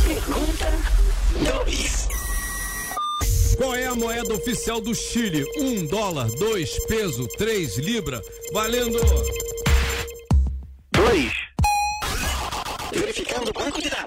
Pergunta 0.06 0.72
2. 1.64 2.08
Qual 3.56 3.74
é 3.74 3.86
a 3.86 3.94
moeda 3.94 4.34
oficial 4.34 4.80
do 4.80 4.94
Chile? 4.94 5.44
Um 5.58 5.86
dólar, 5.86 6.28
dois, 6.38 6.78
peso, 6.86 7.26
três, 7.36 7.76
libra. 7.78 8.22
Valendo. 8.52 8.98
Dois. 10.92 11.32
Verificando 12.92 13.48
o 13.48 13.52
banco 13.52 13.82
de 13.82 13.90
dados. 13.90 14.01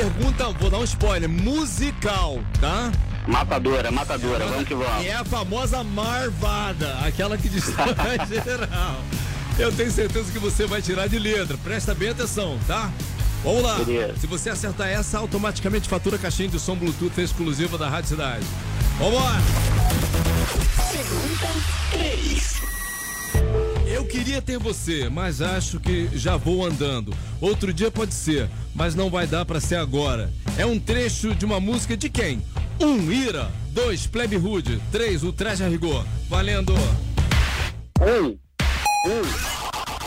Pergunta, 0.00 0.48
vou 0.58 0.70
dar 0.70 0.78
um 0.78 0.84
spoiler, 0.84 1.28
musical, 1.28 2.40
tá? 2.58 2.90
Matadora, 3.26 3.90
matadora, 3.90 4.46
vamos 4.46 4.66
que 4.66 4.74
vamos. 4.74 5.04
E 5.04 5.08
é 5.08 5.14
a 5.14 5.24
famosa 5.24 5.84
marvada, 5.84 6.98
aquela 7.04 7.36
que 7.36 7.50
destrói 7.50 7.86
geral. 8.42 8.96
Eu 9.58 9.70
tenho 9.70 9.90
certeza 9.90 10.32
que 10.32 10.38
você 10.38 10.64
vai 10.64 10.80
tirar 10.80 11.06
de 11.06 11.18
letra. 11.18 11.58
Presta 11.58 11.94
bem 11.94 12.08
atenção, 12.08 12.58
tá? 12.66 12.90
Vamos 13.44 13.62
lá. 13.62 13.74
Beleza. 13.74 14.14
Se 14.18 14.26
você 14.26 14.48
acertar 14.48 14.88
essa, 14.88 15.18
automaticamente 15.18 15.86
fatura 15.86 16.16
a 16.16 16.18
caixinha 16.18 16.48
de 16.48 16.58
som 16.58 16.76
Bluetooth 16.76 17.20
exclusiva 17.20 17.76
da 17.76 17.88
Rádio 17.88 18.08
Cidade. 18.08 18.44
Vamos 18.98 19.22
lá. 19.22 19.38
Pergunta 20.90 21.48
3. 21.92 22.49
Queria 24.10 24.42
ter 24.42 24.58
você, 24.58 25.08
mas 25.08 25.40
acho 25.40 25.78
que 25.78 26.08
já 26.12 26.36
vou 26.36 26.66
andando. 26.66 27.14
Outro 27.40 27.72
dia 27.72 27.92
pode 27.92 28.12
ser, 28.12 28.50
mas 28.74 28.92
não 28.96 29.08
vai 29.08 29.24
dar 29.24 29.44
pra 29.44 29.60
ser 29.60 29.76
agora. 29.76 30.32
É 30.58 30.66
um 30.66 30.80
trecho 30.80 31.32
de 31.32 31.44
uma 31.44 31.60
música 31.60 31.96
de 31.96 32.10
quem? 32.10 32.42
Um, 32.80 33.10
ira. 33.12 33.48
Dois, 33.68 34.08
plebe 34.08 34.36
rude. 34.36 34.82
Três, 34.90 35.22
o 35.22 35.32
traje 35.32 35.62
a 35.62 35.68
rigor. 35.68 36.04
Valendo. 36.28 36.74
Um. 38.00 38.36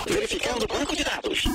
Verificando 0.05 0.63
o 0.63 0.67
banco 0.67 0.95
de 0.97 1.03
dados. 1.05 1.45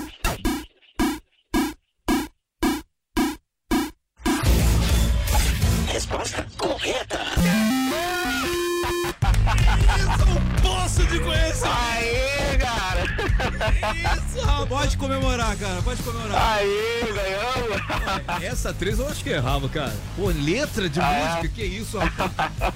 Isso, 13.78 14.44
rapaz. 14.44 14.68
Pode 14.68 14.96
comemorar, 14.96 15.56
cara. 15.56 15.82
Pode 15.82 16.02
comemorar. 16.02 16.56
Aê, 16.58 17.04
ganhamos! 17.12 18.42
Essa 18.44 18.70
atriz 18.70 18.98
eu 18.98 19.08
acho 19.08 19.22
que 19.22 19.30
errava, 19.30 19.68
cara. 19.68 19.94
Pô, 20.16 20.26
letra 20.28 20.88
de 20.88 21.00
Ah, 21.00 21.12
é? 21.12 21.28
música, 21.36 21.48
que 21.48 21.64
isso, 21.64 21.98
rapaz. 21.98 22.74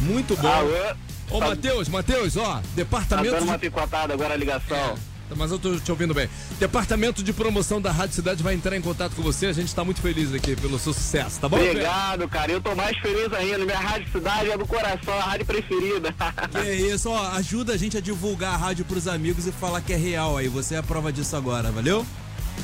Muito 0.00 0.36
bom. 0.36 0.48
Alô? 0.48 0.94
Ô, 1.30 1.40
Matheus, 1.40 1.88
Matheus, 1.88 2.36
ó, 2.36 2.56
Tá 2.56 2.62
departamento 2.74 3.30
dando 3.32 3.42
de... 3.42 3.48
uma 3.48 3.58
picotada 3.58 4.14
agora 4.14 4.34
a 4.34 4.36
ligação. 4.36 4.96
Mas 5.34 5.50
eu 5.50 5.58
tô 5.58 5.76
te 5.76 5.90
ouvindo 5.90 6.14
bem. 6.14 6.28
Departamento 6.58 7.22
de 7.22 7.32
promoção 7.32 7.80
da 7.80 7.90
Rádio 7.90 8.14
Cidade 8.14 8.42
vai 8.42 8.54
entrar 8.54 8.76
em 8.76 8.80
contato 8.80 9.14
com 9.14 9.22
você. 9.22 9.46
A 9.46 9.52
gente 9.52 9.74
tá 9.74 9.84
muito 9.84 10.00
feliz 10.00 10.32
aqui 10.32 10.54
pelo 10.54 10.78
seu 10.78 10.92
sucesso, 10.92 11.40
tá 11.40 11.48
bom? 11.48 11.56
Obrigado, 11.56 12.28
cara. 12.28 12.52
Eu 12.52 12.60
tô 12.60 12.74
mais 12.74 12.96
feliz 12.98 13.32
ainda. 13.32 13.64
Minha 13.64 13.78
rádio 13.78 14.10
cidade 14.12 14.50
é 14.50 14.56
do 14.56 14.66
coração, 14.66 15.14
a 15.14 15.22
rádio 15.22 15.46
preferida. 15.46 16.14
Que 16.50 16.72
isso, 16.72 17.10
ó, 17.10 17.32
ajuda 17.32 17.72
a 17.72 17.76
gente 17.76 17.96
a 17.96 18.00
divulgar 18.00 18.54
a 18.54 18.56
rádio 18.56 18.84
pros 18.84 19.08
amigos 19.08 19.46
e 19.46 19.52
falar 19.52 19.80
que 19.80 19.92
é 19.92 19.96
real 19.96 20.36
aí. 20.36 20.48
Você 20.48 20.74
é 20.74 20.78
a 20.78 20.82
prova 20.82 21.12
disso 21.12 21.36
agora, 21.36 21.70
valeu? 21.70 22.06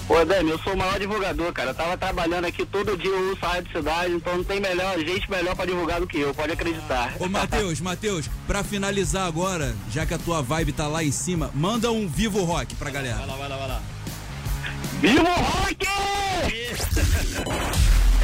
Ô, 0.08 0.24
Dani, 0.24 0.50
eu 0.50 0.58
sou 0.58 0.74
o 0.74 0.76
maior 0.76 0.98
divulgador, 0.98 1.52
cara. 1.52 1.70
Eu 1.70 1.74
tava 1.74 1.96
trabalhando 1.96 2.44
aqui 2.44 2.66
todo 2.66 2.96
dia, 2.96 3.10
eu 3.10 3.32
uso 3.32 3.38
a 3.42 3.48
rádio 3.48 3.72
cidade, 3.72 4.12
então 4.12 4.36
não 4.36 4.44
tem 4.44 4.60
melhor, 4.60 4.98
gente 4.98 5.30
melhor 5.30 5.54
pra 5.54 5.64
divulgar 5.64 6.00
do 6.00 6.06
que 6.06 6.18
eu, 6.18 6.34
pode 6.34 6.52
acreditar. 6.52 7.14
Ô, 7.18 7.28
Matheus, 7.28 7.80
Matheus, 7.82 8.28
pra 8.46 8.62
finalizar 8.62 9.26
agora, 9.26 9.74
já 9.90 10.04
que 10.04 10.12
a 10.14 10.18
tua 10.18 10.42
vibe 10.42 10.72
tá 10.72 10.86
lá 10.86 11.02
em 11.02 11.12
cima, 11.12 11.50
manda 11.54 11.90
um 11.90 12.06
Vivo 12.08 12.42
Rock 12.44 12.74
pra 12.74 12.90
galera. 12.90 13.18
Viva 15.00 15.22
o 15.22 15.42
rock! 15.42 15.86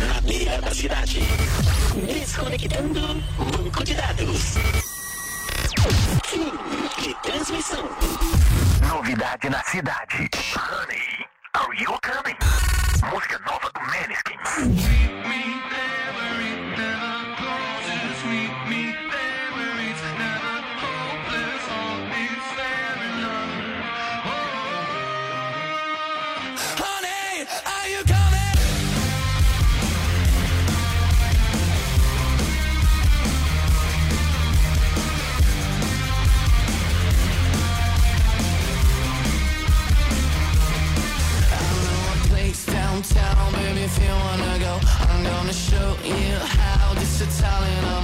Na 0.01 0.21
mira 0.21 0.61
da 0.61 0.73
cidade. 0.73 1.21
Desconectando 2.07 3.01
banco 3.37 3.85
de 3.85 3.95
dados. 3.95 4.55
Fim 6.25 6.53
de 7.03 7.15
transmissão. 7.23 7.89
Novidade 8.89 9.51
na 9.51 9.63
cidade. 9.65 10.29
Honey, 10.55 11.28
are 11.67 11.75
you 11.75 11.93
coming? 12.03 12.37
Música 13.11 13.39
nova 13.47 13.71
do 13.75 13.81
Maneskin. 13.81 14.39
Show 45.71 45.97
you 46.05 46.35
how 46.57 46.95
this 46.95 47.21
Italian 47.21 47.98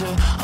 to 0.00 0.39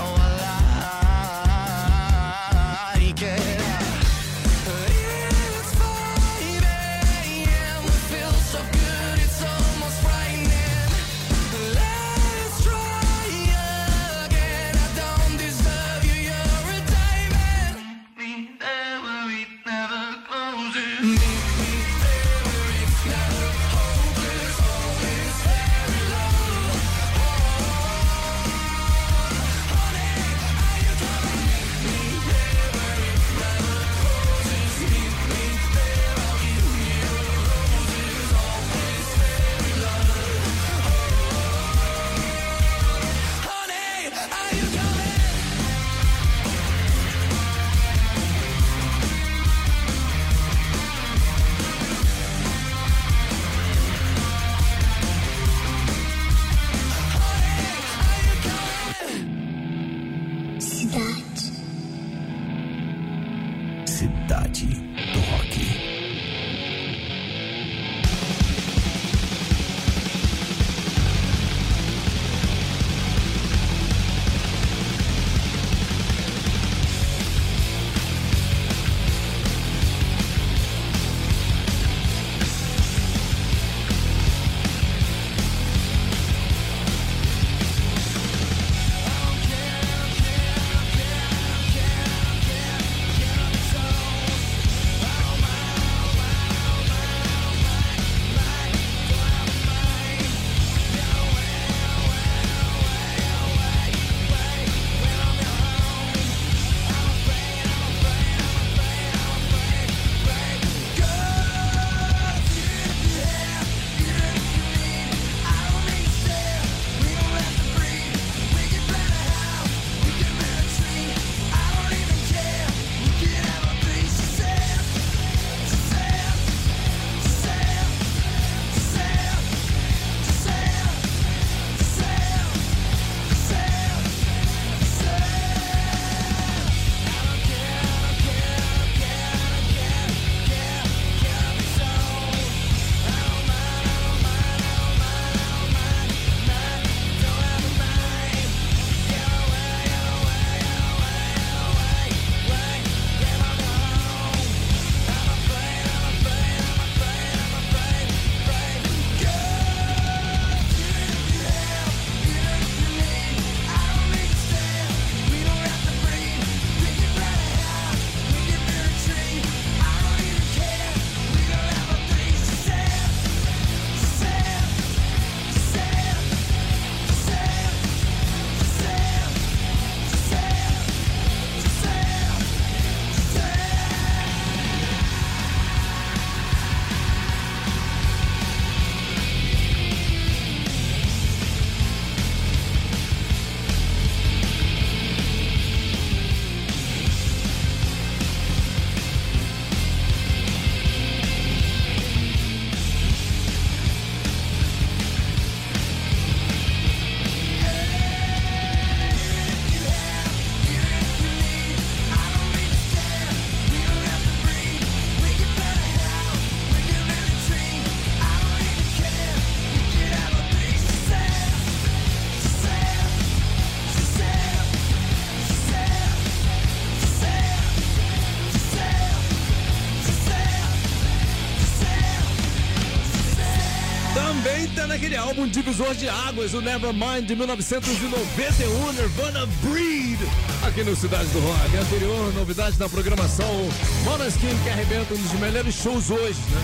Naquele 234.96 235.16
álbum 235.16 235.46
Divisor 235.46 235.94
de 235.94 236.08
Águas, 236.08 236.54
o 236.54 236.62
Nevermind 236.62 237.26
de 237.26 237.36
1991, 237.36 238.92
Nirvana 238.94 239.46
Breed, 239.62 240.18
aqui 240.66 240.82
no 240.82 240.96
Cidade 240.96 241.28
do 241.28 241.40
Rock. 241.40 241.76
Anterior, 241.76 242.32
novidade 242.32 242.78
na 242.78 242.88
programação, 242.88 243.68
Monoskin 244.04 244.56
que 244.64 244.70
arrebenta 244.70 245.12
um 245.12 245.18
dos 245.18 245.32
melhores 245.34 245.74
shows 245.74 246.08
hoje, 246.08 246.38
né? 246.50 246.62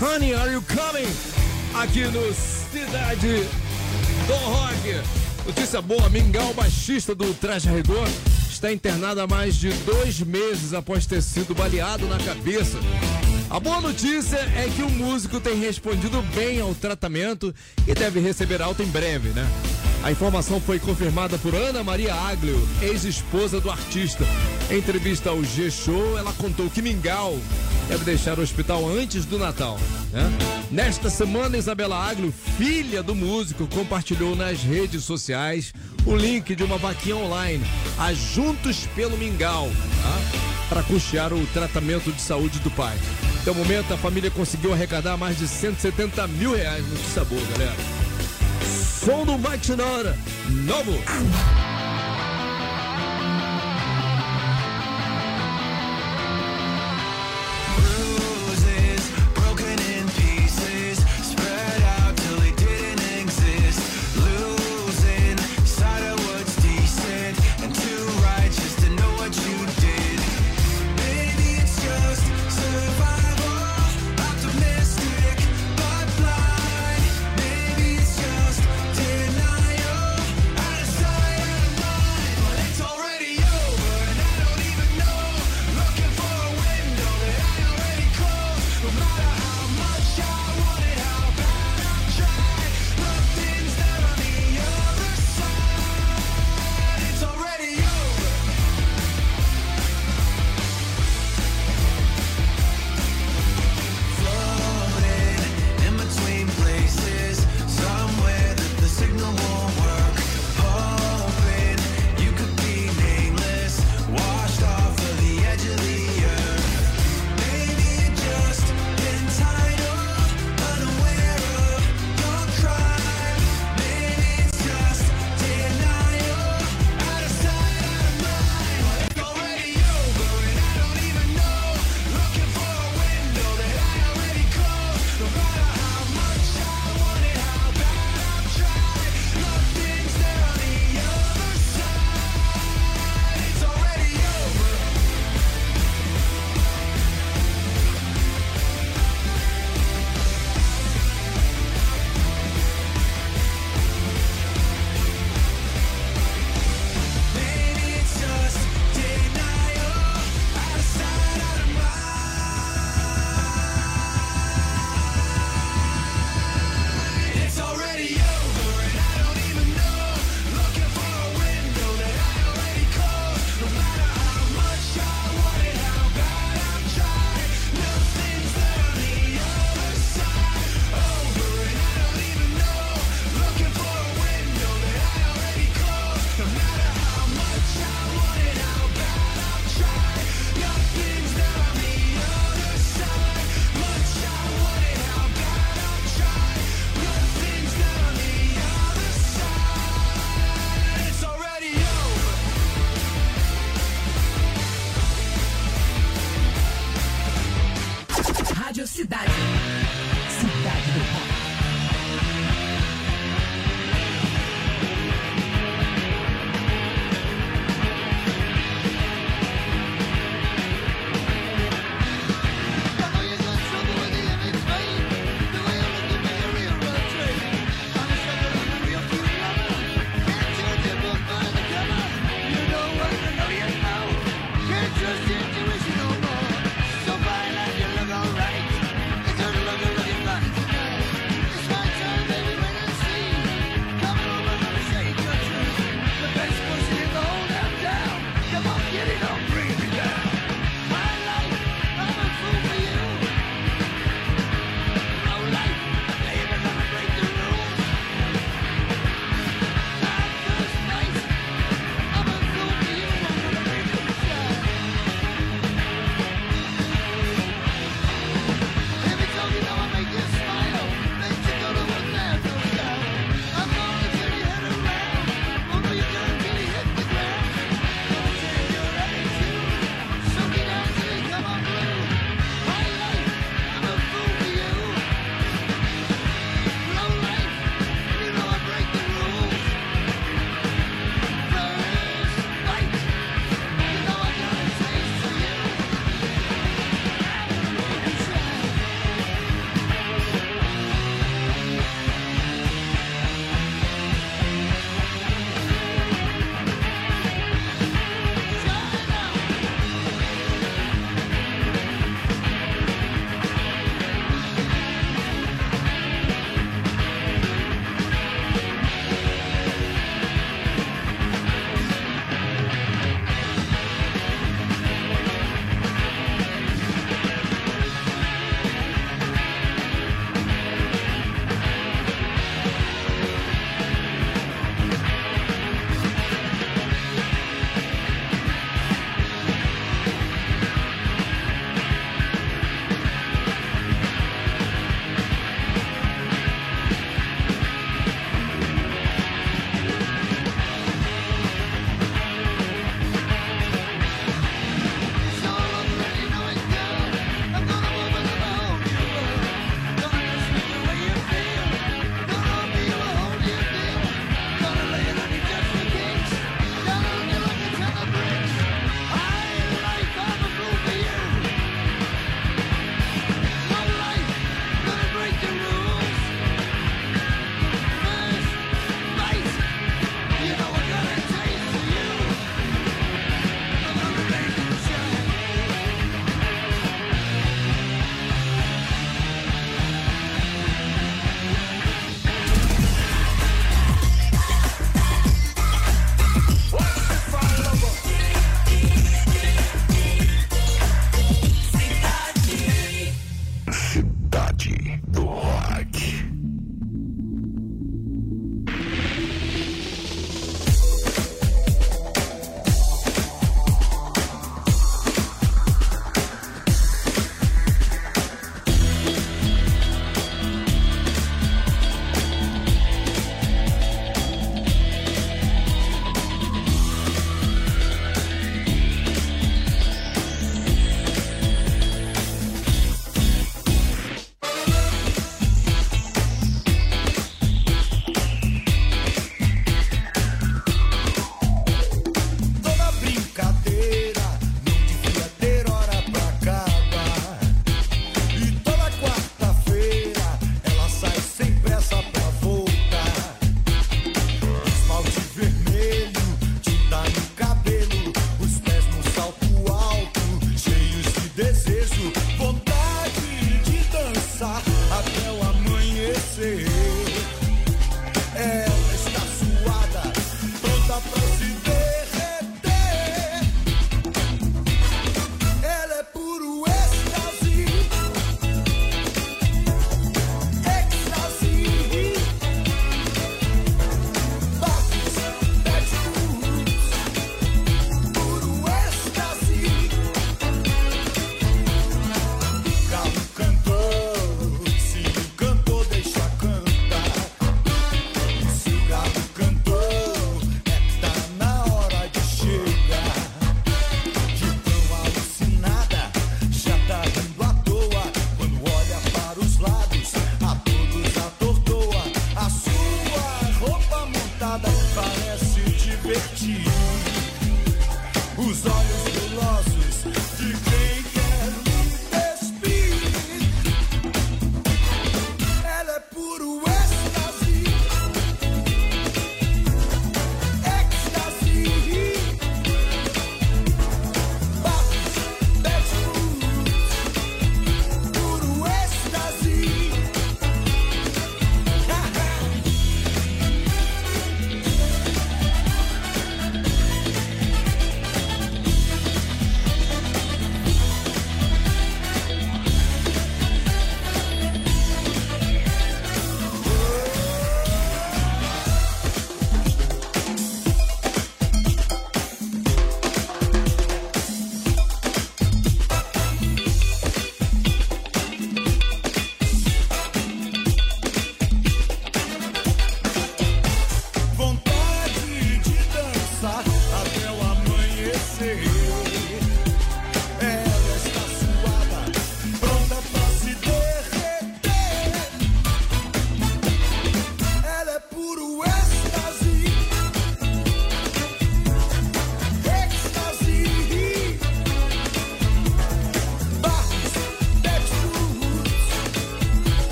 Honey, 0.00 0.32
are 0.32 0.52
you 0.52 0.62
coming? 0.62 1.08
Aqui 1.74 2.04
no 2.04 2.32
Cidade 2.32 3.42
do 4.28 4.34
Rock. 4.34 5.02
Notícia 5.44 5.82
boa, 5.82 6.08
Mingau, 6.08 6.54
baixista 6.54 7.16
do 7.16 7.34
Traje 7.34 7.68
Rigor, 7.68 8.06
está 8.48 8.72
internado 8.72 9.22
há 9.22 9.26
mais 9.26 9.56
de 9.56 9.72
dois 9.72 10.20
meses 10.20 10.72
após 10.72 11.04
ter 11.04 11.20
sido 11.20 11.52
baleado 11.52 12.06
na 12.06 12.18
cabeça. 12.18 12.78
A 13.50 13.58
boa 13.58 13.80
notícia 13.80 14.36
é 14.36 14.70
que 14.76 14.82
o 14.82 14.90
músico 14.90 15.40
tem 15.40 15.58
respondido 15.58 16.20
bem 16.34 16.60
ao 16.60 16.74
tratamento 16.74 17.54
e 17.86 17.94
deve 17.94 18.20
receber 18.20 18.60
alta 18.60 18.82
em 18.82 18.88
breve, 18.88 19.30
né? 19.30 19.46
A 20.02 20.12
informação 20.12 20.60
foi 20.60 20.78
confirmada 20.78 21.38
por 21.38 21.54
Ana 21.54 21.82
Maria 21.82 22.14
Aglio, 22.14 22.60
ex-esposa 22.82 23.58
do 23.58 23.70
artista. 23.70 24.22
Em 24.70 24.78
entrevista 24.78 25.30
ao 25.30 25.42
G-Show, 25.42 26.18
ela 26.18 26.30
contou 26.34 26.68
que 26.68 26.82
Mingau 26.82 27.38
deve 27.88 28.04
deixar 28.04 28.38
o 28.38 28.42
hospital 28.42 28.86
antes 28.86 29.24
do 29.24 29.38
Natal. 29.38 29.78
Né? 30.12 30.30
Nesta 30.70 31.08
semana, 31.08 31.56
Isabela 31.56 31.96
Aglio, 31.96 32.30
filha 32.58 33.02
do 33.02 33.14
músico, 33.14 33.66
compartilhou 33.68 34.36
nas 34.36 34.62
redes 34.62 35.04
sociais 35.04 35.72
o 36.04 36.14
link 36.14 36.54
de 36.54 36.62
uma 36.62 36.76
vaquinha 36.76 37.16
online, 37.16 37.64
a 37.98 38.12
Juntos 38.12 38.86
pelo 38.94 39.16
Mingau, 39.16 39.70
tá? 40.02 40.66
para 40.68 40.82
custear 40.82 41.32
o 41.32 41.46
tratamento 41.46 42.12
de 42.12 42.20
saúde 42.20 42.58
do 42.58 42.70
pai. 42.70 42.96
Até 43.40 43.50
o 43.50 43.54
momento, 43.54 43.94
a 43.94 43.96
família 43.96 44.30
conseguiu 44.30 44.74
arrecadar 44.74 45.16
mais 45.16 45.38
de 45.38 45.48
170 45.48 46.26
mil 46.28 46.54
reais. 46.54 46.86
Notícia 46.86 47.24
boa, 47.24 47.42
galera. 47.52 47.76
Som 49.02 49.24
do 49.24 49.38
Mike 49.38 49.64
Sonora, 49.64 50.14
novo. 50.66 51.77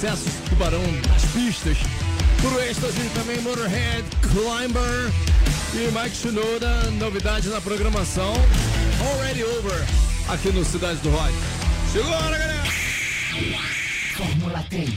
Sucessos 0.00 0.32
do 0.32 0.50
Tubarão 0.50 0.82
nas 1.08 1.24
pistas. 1.26 1.76
Por 2.40 2.62
êxtase 2.62 3.02
também 3.10 3.38
Motorhead, 3.42 4.02
Climber 4.22 5.12
e 5.74 5.90
Mike 5.92 6.16
Shinoda, 6.16 6.90
novidade 6.92 7.48
na 7.50 7.60
programação. 7.60 8.32
Already 9.12 9.44
Over, 9.44 9.86
aqui 10.30 10.50
no 10.52 10.64
Cidade 10.64 11.00
do 11.00 11.10
Rock. 11.10 11.34
Chegou 11.92 12.14
a 12.14 12.16
hora, 12.16 12.38
galera! 12.38 12.62
Fórmula 14.16 14.64
3. 14.70 14.90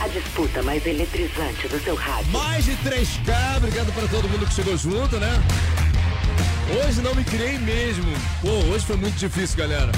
A 0.00 0.08
disputa 0.08 0.62
mais 0.64 0.84
eletrizante 0.84 1.68
do 1.68 1.80
seu 1.84 1.94
rádio. 1.94 2.32
Mais 2.32 2.64
de 2.64 2.72
3K, 2.78 3.58
obrigado 3.58 3.92
para 3.92 4.08
todo 4.08 4.28
mundo 4.28 4.44
que 4.44 4.54
chegou 4.54 4.76
junto, 4.76 5.20
né? 5.20 5.40
Hoje 6.84 7.00
não 7.00 7.14
me 7.14 7.22
criei 7.22 7.58
mesmo. 7.58 8.12
Pô, 8.42 8.50
hoje 8.72 8.84
foi 8.84 8.96
muito 8.96 9.16
difícil, 9.16 9.56
galera. 9.56 9.92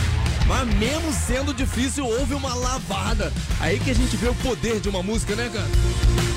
Mas 0.49 0.66
mesmo 0.76 1.12
sendo 1.12 1.53
difícil, 1.53 2.07
houve 2.07 2.32
uma 2.32 2.55
lavada. 2.55 3.30
Aí 3.61 3.78
que 3.78 3.90
a 3.90 3.94
gente 3.94 4.16
vê 4.16 4.28
o 4.28 4.34
poder 4.36 4.80
de 4.80 4.88
uma 4.88 5.03
música, 5.03 5.36
né, 5.36 5.51
cara? 5.53 5.68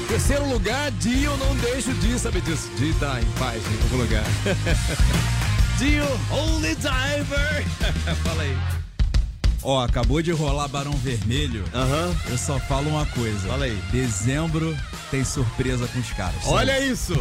Terceiro 0.10 0.50
lugar, 0.50 0.92
Dio, 0.92 1.36
não 1.38 1.56
deixo 1.56 1.94
de 1.94 2.20
saber 2.20 2.42
disso. 2.42 2.70
Dio 2.78 2.94
tá 2.96 3.22
em 3.22 3.40
paz 3.40 3.64
em 3.64 3.84
algum 3.84 3.98
lugar. 3.98 4.26
Dio, 5.80 6.06
Holy 6.30 6.76
Diver. 6.76 7.66
Fala 8.22 8.44
aí. 8.44 8.81
Ó, 9.64 9.84
acabou 9.84 10.22
de 10.22 10.32
rolar 10.32 10.68
Barão 10.68 10.94
Vermelho. 10.94 11.64
Aham. 11.74 12.16
Eu 12.30 12.38
só 12.38 12.60
falo 12.60 12.90
uma 12.90 13.06
coisa. 13.08 13.48
Fala 13.48 13.66
aí. 13.66 13.80
Dezembro 13.92 14.76
tem 15.12 15.24
surpresa 15.24 15.88
com 15.88 16.00
os 16.00 16.10
caras. 16.12 16.42
Olha 16.46 16.80
isso. 16.80 17.14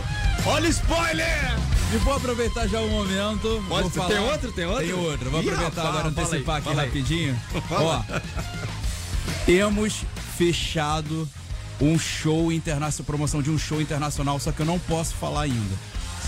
Olha 0.47 0.67
o 0.67 0.71
spoiler. 0.71 1.59
E 1.93 1.97
vou 1.99 2.15
aproveitar 2.15 2.67
já 2.67 2.81
o 2.81 2.89
momento. 2.89 3.63
Pode 3.69 3.83
vou 3.83 3.91
falar... 3.91 4.09
Tem 4.09 4.19
outro? 4.19 4.53
Tem 4.53 4.65
outro? 4.65 4.87
Tem 4.87 4.95
outro. 4.95 5.31
Vou 5.31 5.43
Ih, 5.43 5.51
aproveitar 5.51 5.83
rapaz, 5.83 5.89
agora 5.89 6.15
fala 6.15 6.27
aí, 6.27 6.27
antecipar 6.27 6.57
aqui 6.57 6.73
rapidinho. 6.73 7.41
Ó, 7.71 8.03
temos 9.45 10.05
fechado 10.39 11.29
um 11.81 11.99
show 11.99 12.53
internacional, 12.53 13.07
promoção 13.07 13.43
de 13.43 13.51
um 13.51 13.59
show 13.59 13.81
internacional, 13.81 14.39
só 14.39 14.53
que 14.53 14.61
eu 14.61 14.67
não 14.67 14.79
posso 14.79 15.15
falar 15.15 15.43
ainda. 15.43 15.75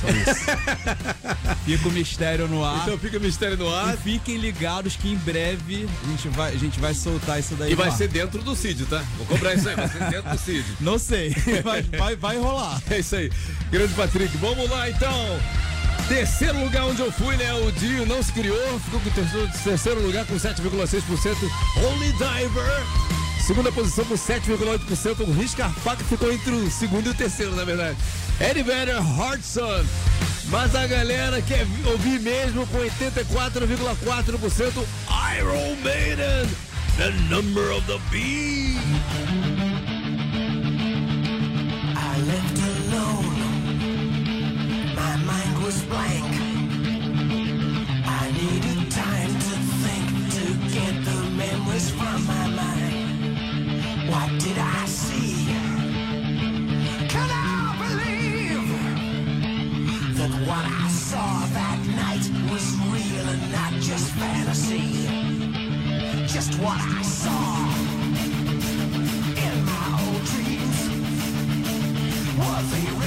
Só 0.03 0.09
isso. 0.11 1.53
Fica 1.65 1.89
o 1.89 1.93
mistério 1.93 2.49
no 2.49 2.65
ar. 2.65 2.83
Então 2.83 2.99
fica 2.99 3.19
o 3.19 3.21
mistério 3.21 3.57
no 3.57 3.73
ar. 3.73 3.95
E 3.95 3.97
fiquem 3.97 4.37
ligados 4.37 4.97
que 4.97 5.13
em 5.13 5.17
breve 5.17 5.89
a 6.03 6.09
gente 6.09 6.29
vai, 6.29 6.53
a 6.53 6.59
gente 6.59 6.81
vai 6.81 6.93
soltar 6.93 7.39
isso 7.39 7.55
daí. 7.55 7.73
E 7.73 7.75
vai 7.75 7.91
ser 7.93 8.09
dentro 8.09 8.43
do 8.43 8.57
Cid, 8.57 8.85
tá? 8.87 9.03
Vou 9.17 9.27
cobrar 9.27 9.55
isso 9.55 9.69
aí, 9.69 9.77
vai 9.77 9.89
ser 9.89 10.11
dentro 10.11 10.29
do 10.29 10.39
Cid. 10.39 10.65
Não 10.81 10.99
sei, 10.99 11.35
mas 11.65 11.87
vai, 11.87 12.17
vai 12.17 12.37
rolar. 12.37 12.83
É 12.91 12.99
isso 12.99 13.15
aí. 13.15 13.31
Grande 13.71 13.95
Patrick. 13.95 14.37
Vamos 14.39 14.69
lá 14.69 14.91
então. 14.91 15.41
Terceiro 16.09 16.59
lugar 16.59 16.85
onde 16.85 17.01
eu 17.01 17.13
fui, 17.13 17.37
né? 17.37 17.53
O 17.55 17.71
Dio 17.71 18.05
não 18.05 18.23
se 18.23 18.33
criou, 18.33 18.81
ficou 18.81 19.01
com 19.01 19.09
o 19.09 19.13
terceiro, 19.13 19.49
terceiro 19.63 20.03
lugar 20.03 20.27
com 20.27 20.35
7,6%. 20.35 21.37
Only 21.77 22.13
Diver. 22.13 23.13
Segunda 23.47 23.73
posição 23.73 24.05
com 24.05 24.15
7,8%. 24.15 25.21
O 25.21 25.33
Risca 25.33 25.69
Faca 25.69 26.05
ficou 26.05 26.33
entre 26.33 26.53
o 26.53 26.71
segundo 26.71 27.07
e 27.07 27.11
o 27.11 27.15
terceiro, 27.15 27.55
na 27.55 27.65
verdade. 27.65 27.97
Eddie 28.43 28.63
Vedder, 28.65 29.01
Hardson. 29.01 29.87
Mas 30.51 30.75
a 30.75 30.87
galera 30.87 31.41
quer 31.43 31.65
vi- 31.65 31.89
ouvir 31.89 32.21
mesmo 32.21 32.67
com 32.67 32.81
84,4% 32.83 34.85
Iron 35.39 35.77
Maiden. 35.83 36.49
The 36.99 37.11
number 37.31 37.71
of 37.71 37.87
the 37.87 37.99
beast. 38.11 38.79
I 41.97 42.19
left 42.27 42.59
alone. 42.59 43.37
My 44.95 45.17
mind 45.25 45.59
was 45.65 45.81
blank. 45.85 46.35
I 48.05 48.31
needed 48.33 48.91
time 48.91 49.33
to 49.39 49.57
think 49.81 50.11
to 50.35 50.55
get 50.75 51.05
the 51.05 51.17
memories 51.31 51.89
from 51.91 52.27
my 52.27 52.49
mind. 52.49 54.09
What 54.11 54.29
did 54.43 54.59
I 54.59 54.82
Just 66.33 66.55
what 66.61 66.79
I 66.81 67.03
saw 67.03 67.31
in 69.37 69.65
my 69.67 69.85
old 70.01 70.25
dreams. 70.25 70.79
Were 72.39 72.63
the 72.73 73.02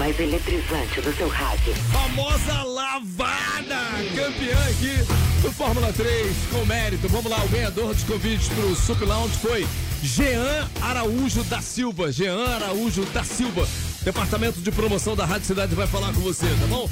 mais 0.00 0.18
eletrizante 0.18 0.98
do 1.02 1.14
seu 1.14 1.28
rádio. 1.28 1.74
Famosa 1.92 2.62
lavada! 2.62 3.76
Campeã 4.16 4.58
aqui 4.70 4.96
do 5.42 5.52
Fórmula 5.52 5.92
3, 5.92 6.36
com 6.50 6.64
mérito. 6.64 7.06
Vamos 7.06 7.30
lá, 7.30 7.44
o 7.44 7.48
ganhador 7.48 7.92
dos 7.92 8.02
convites 8.04 8.48
pro 8.48 8.74
Sup 8.74 8.98
Lounge 9.02 9.36
foi 9.36 9.66
Jean 10.02 10.66
Araújo 10.80 11.44
da 11.44 11.60
Silva. 11.60 12.10
Jean 12.10 12.46
Araújo 12.46 13.04
da 13.12 13.22
Silva. 13.22 13.68
Departamento 14.02 14.62
de 14.62 14.72
promoção 14.72 15.14
da 15.14 15.26
Rádio 15.26 15.48
Cidade 15.48 15.74
vai 15.74 15.86
falar 15.86 16.14
com 16.14 16.20
você, 16.22 16.46
tá 16.46 16.66
bom? 16.70 16.88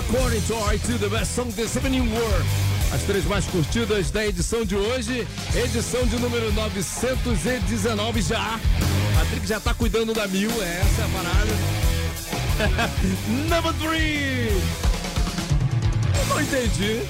According 0.00 0.40
to 0.40 0.54
RT, 0.54 0.98
the 0.98 1.08
best 1.08 1.36
song 1.36 1.52
this 1.52 1.76
evening 1.76 2.10
world. 2.12 2.44
As 2.92 3.02
três 3.02 3.24
mais 3.26 3.44
curtidas 3.44 4.10
da 4.10 4.26
edição 4.26 4.64
de 4.64 4.74
hoje, 4.74 5.24
edição 5.54 6.04
de 6.06 6.16
número 6.16 6.52
919 6.54 8.20
já. 8.20 8.58
Patrick 9.16 9.46
já 9.46 9.60
tá 9.60 9.72
cuidando 9.74 10.12
da 10.12 10.26
mil, 10.26 10.50
essa 10.50 11.02
é 11.02 11.04
a 11.04 11.08
parada. 11.08 11.97
Number 13.48 13.72
three! 13.74 14.48
Eu 16.18 16.26
não 16.28 16.40
entendi. 16.40 17.02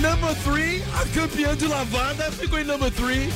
Number 0.00 0.34
three, 0.42 0.82
a 0.94 1.06
campeã 1.14 1.56
de 1.56 1.66
lavada 1.66 2.30
ficou 2.32 2.58
em 2.58 2.64
number 2.64 2.90
three. 2.90 3.28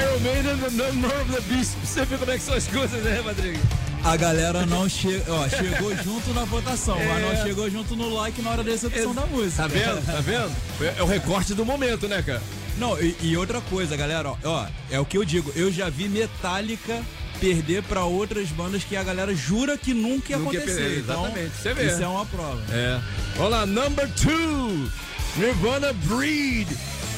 Iron 0.00 0.20
Maiden, 0.20 0.58
the 0.58 0.70
number 0.70 1.10
of 1.20 1.32
the 1.32 1.40
beast. 1.42 1.76
Você 1.82 2.04
vê 2.04 2.18
como 2.18 2.30
é 2.30 2.36
que 2.36 2.42
são 2.42 2.54
as 2.54 2.66
coisas, 2.66 3.02
né, 3.02 3.22
Patrick? 3.24 3.58
A 4.04 4.16
galera 4.16 4.66
não 4.66 4.86
che... 4.86 5.22
ó, 5.28 5.48
chegou 5.48 5.96
junto 6.04 6.34
na 6.34 6.44
votação, 6.44 6.98
mas 6.98 7.22
não 7.22 7.42
chegou 7.42 7.70
junto 7.70 7.96
no 7.96 8.12
like 8.12 8.42
na 8.42 8.50
hora 8.50 8.62
da 8.62 8.70
execução 8.70 9.14
da 9.14 9.24
música. 9.26 9.62
Tá 9.62 9.68
vendo? 9.68 10.04
Tá 10.04 10.20
vendo? 10.20 10.54
É, 10.80 10.98
é 10.98 11.02
o 11.02 11.06
recorte 11.06 11.54
do 11.54 11.64
momento, 11.64 12.06
né, 12.06 12.20
cara? 12.20 12.42
Não, 12.76 13.00
e, 13.00 13.16
e 13.22 13.36
outra 13.36 13.62
coisa, 13.62 13.96
galera, 13.96 14.30
ó, 14.30 14.36
ó, 14.44 14.66
é 14.90 15.00
o 15.00 15.06
que 15.06 15.16
eu 15.16 15.24
digo, 15.24 15.50
eu 15.56 15.72
já 15.72 15.88
vi 15.88 16.08
Metallica 16.08 17.02
perder 17.34 17.82
pra 17.84 18.04
outras 18.04 18.48
bandas 18.48 18.82
que 18.84 18.96
a 18.96 19.02
galera 19.02 19.34
jura 19.34 19.76
que 19.76 19.92
nunca 19.94 20.32
ia 20.32 20.38
Nunca 20.38 20.54
ia 20.54 20.60
acontecer. 20.60 20.80
perder, 20.80 20.98
então, 21.00 21.24
exatamente, 21.26 21.56
você 21.56 21.74
vê. 21.74 21.86
Isso 21.86 22.02
é 22.02 22.08
uma 22.08 22.26
prova. 22.26 22.62
É. 22.70 23.00
Vamos 23.36 23.50
lá, 23.52 23.66
number 23.66 24.08
two, 24.14 24.90
Nirvana 25.36 25.92
Breed. 26.04 26.68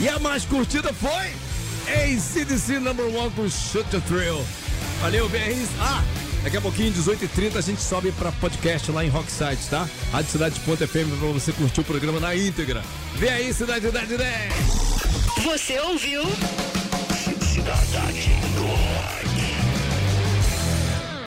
E 0.01 0.09
a 0.09 0.19
mais 0.19 0.45
curtida 0.45 0.93
foi 0.93 1.31
ACDC 1.89 2.79
number 2.81 3.07
one 3.07 3.31
com 3.31 3.49
Shoot 3.49 3.89
the 3.91 4.01
Thrill. 4.01 4.45
Valeu, 5.01 5.29
BRs. 5.29 5.69
Ah, 5.81 6.03
daqui 6.43 6.57
a 6.57 6.61
pouquinho, 6.61 6.93
18h30, 6.93 7.57
a 7.57 7.61
gente 7.61 7.81
sobe 7.81 8.11
pra 8.13 8.33
podcast 8.33 8.91
lá 8.91 9.05
em 9.05 9.09
Rockside, 9.09 9.59
tá? 9.71 9.89
Rádio 10.13 10.33
Cidade.fm 10.33 11.19
pra 11.19 11.29
você 11.33 11.53
curtir 11.53 11.81
o 11.81 11.85
programa 11.85 12.19
na 12.21 12.35
íntegra. 12.35 12.83
Vem 13.15 13.31
aí, 13.31 13.55
Cidade 13.55 13.87
Cidade 13.87 14.17
10. 14.17 14.53
Você 15.45 15.79
ouviu? 15.81 16.23
Cidade 17.41 18.31
do 18.55 18.63
Rock. 18.67 19.26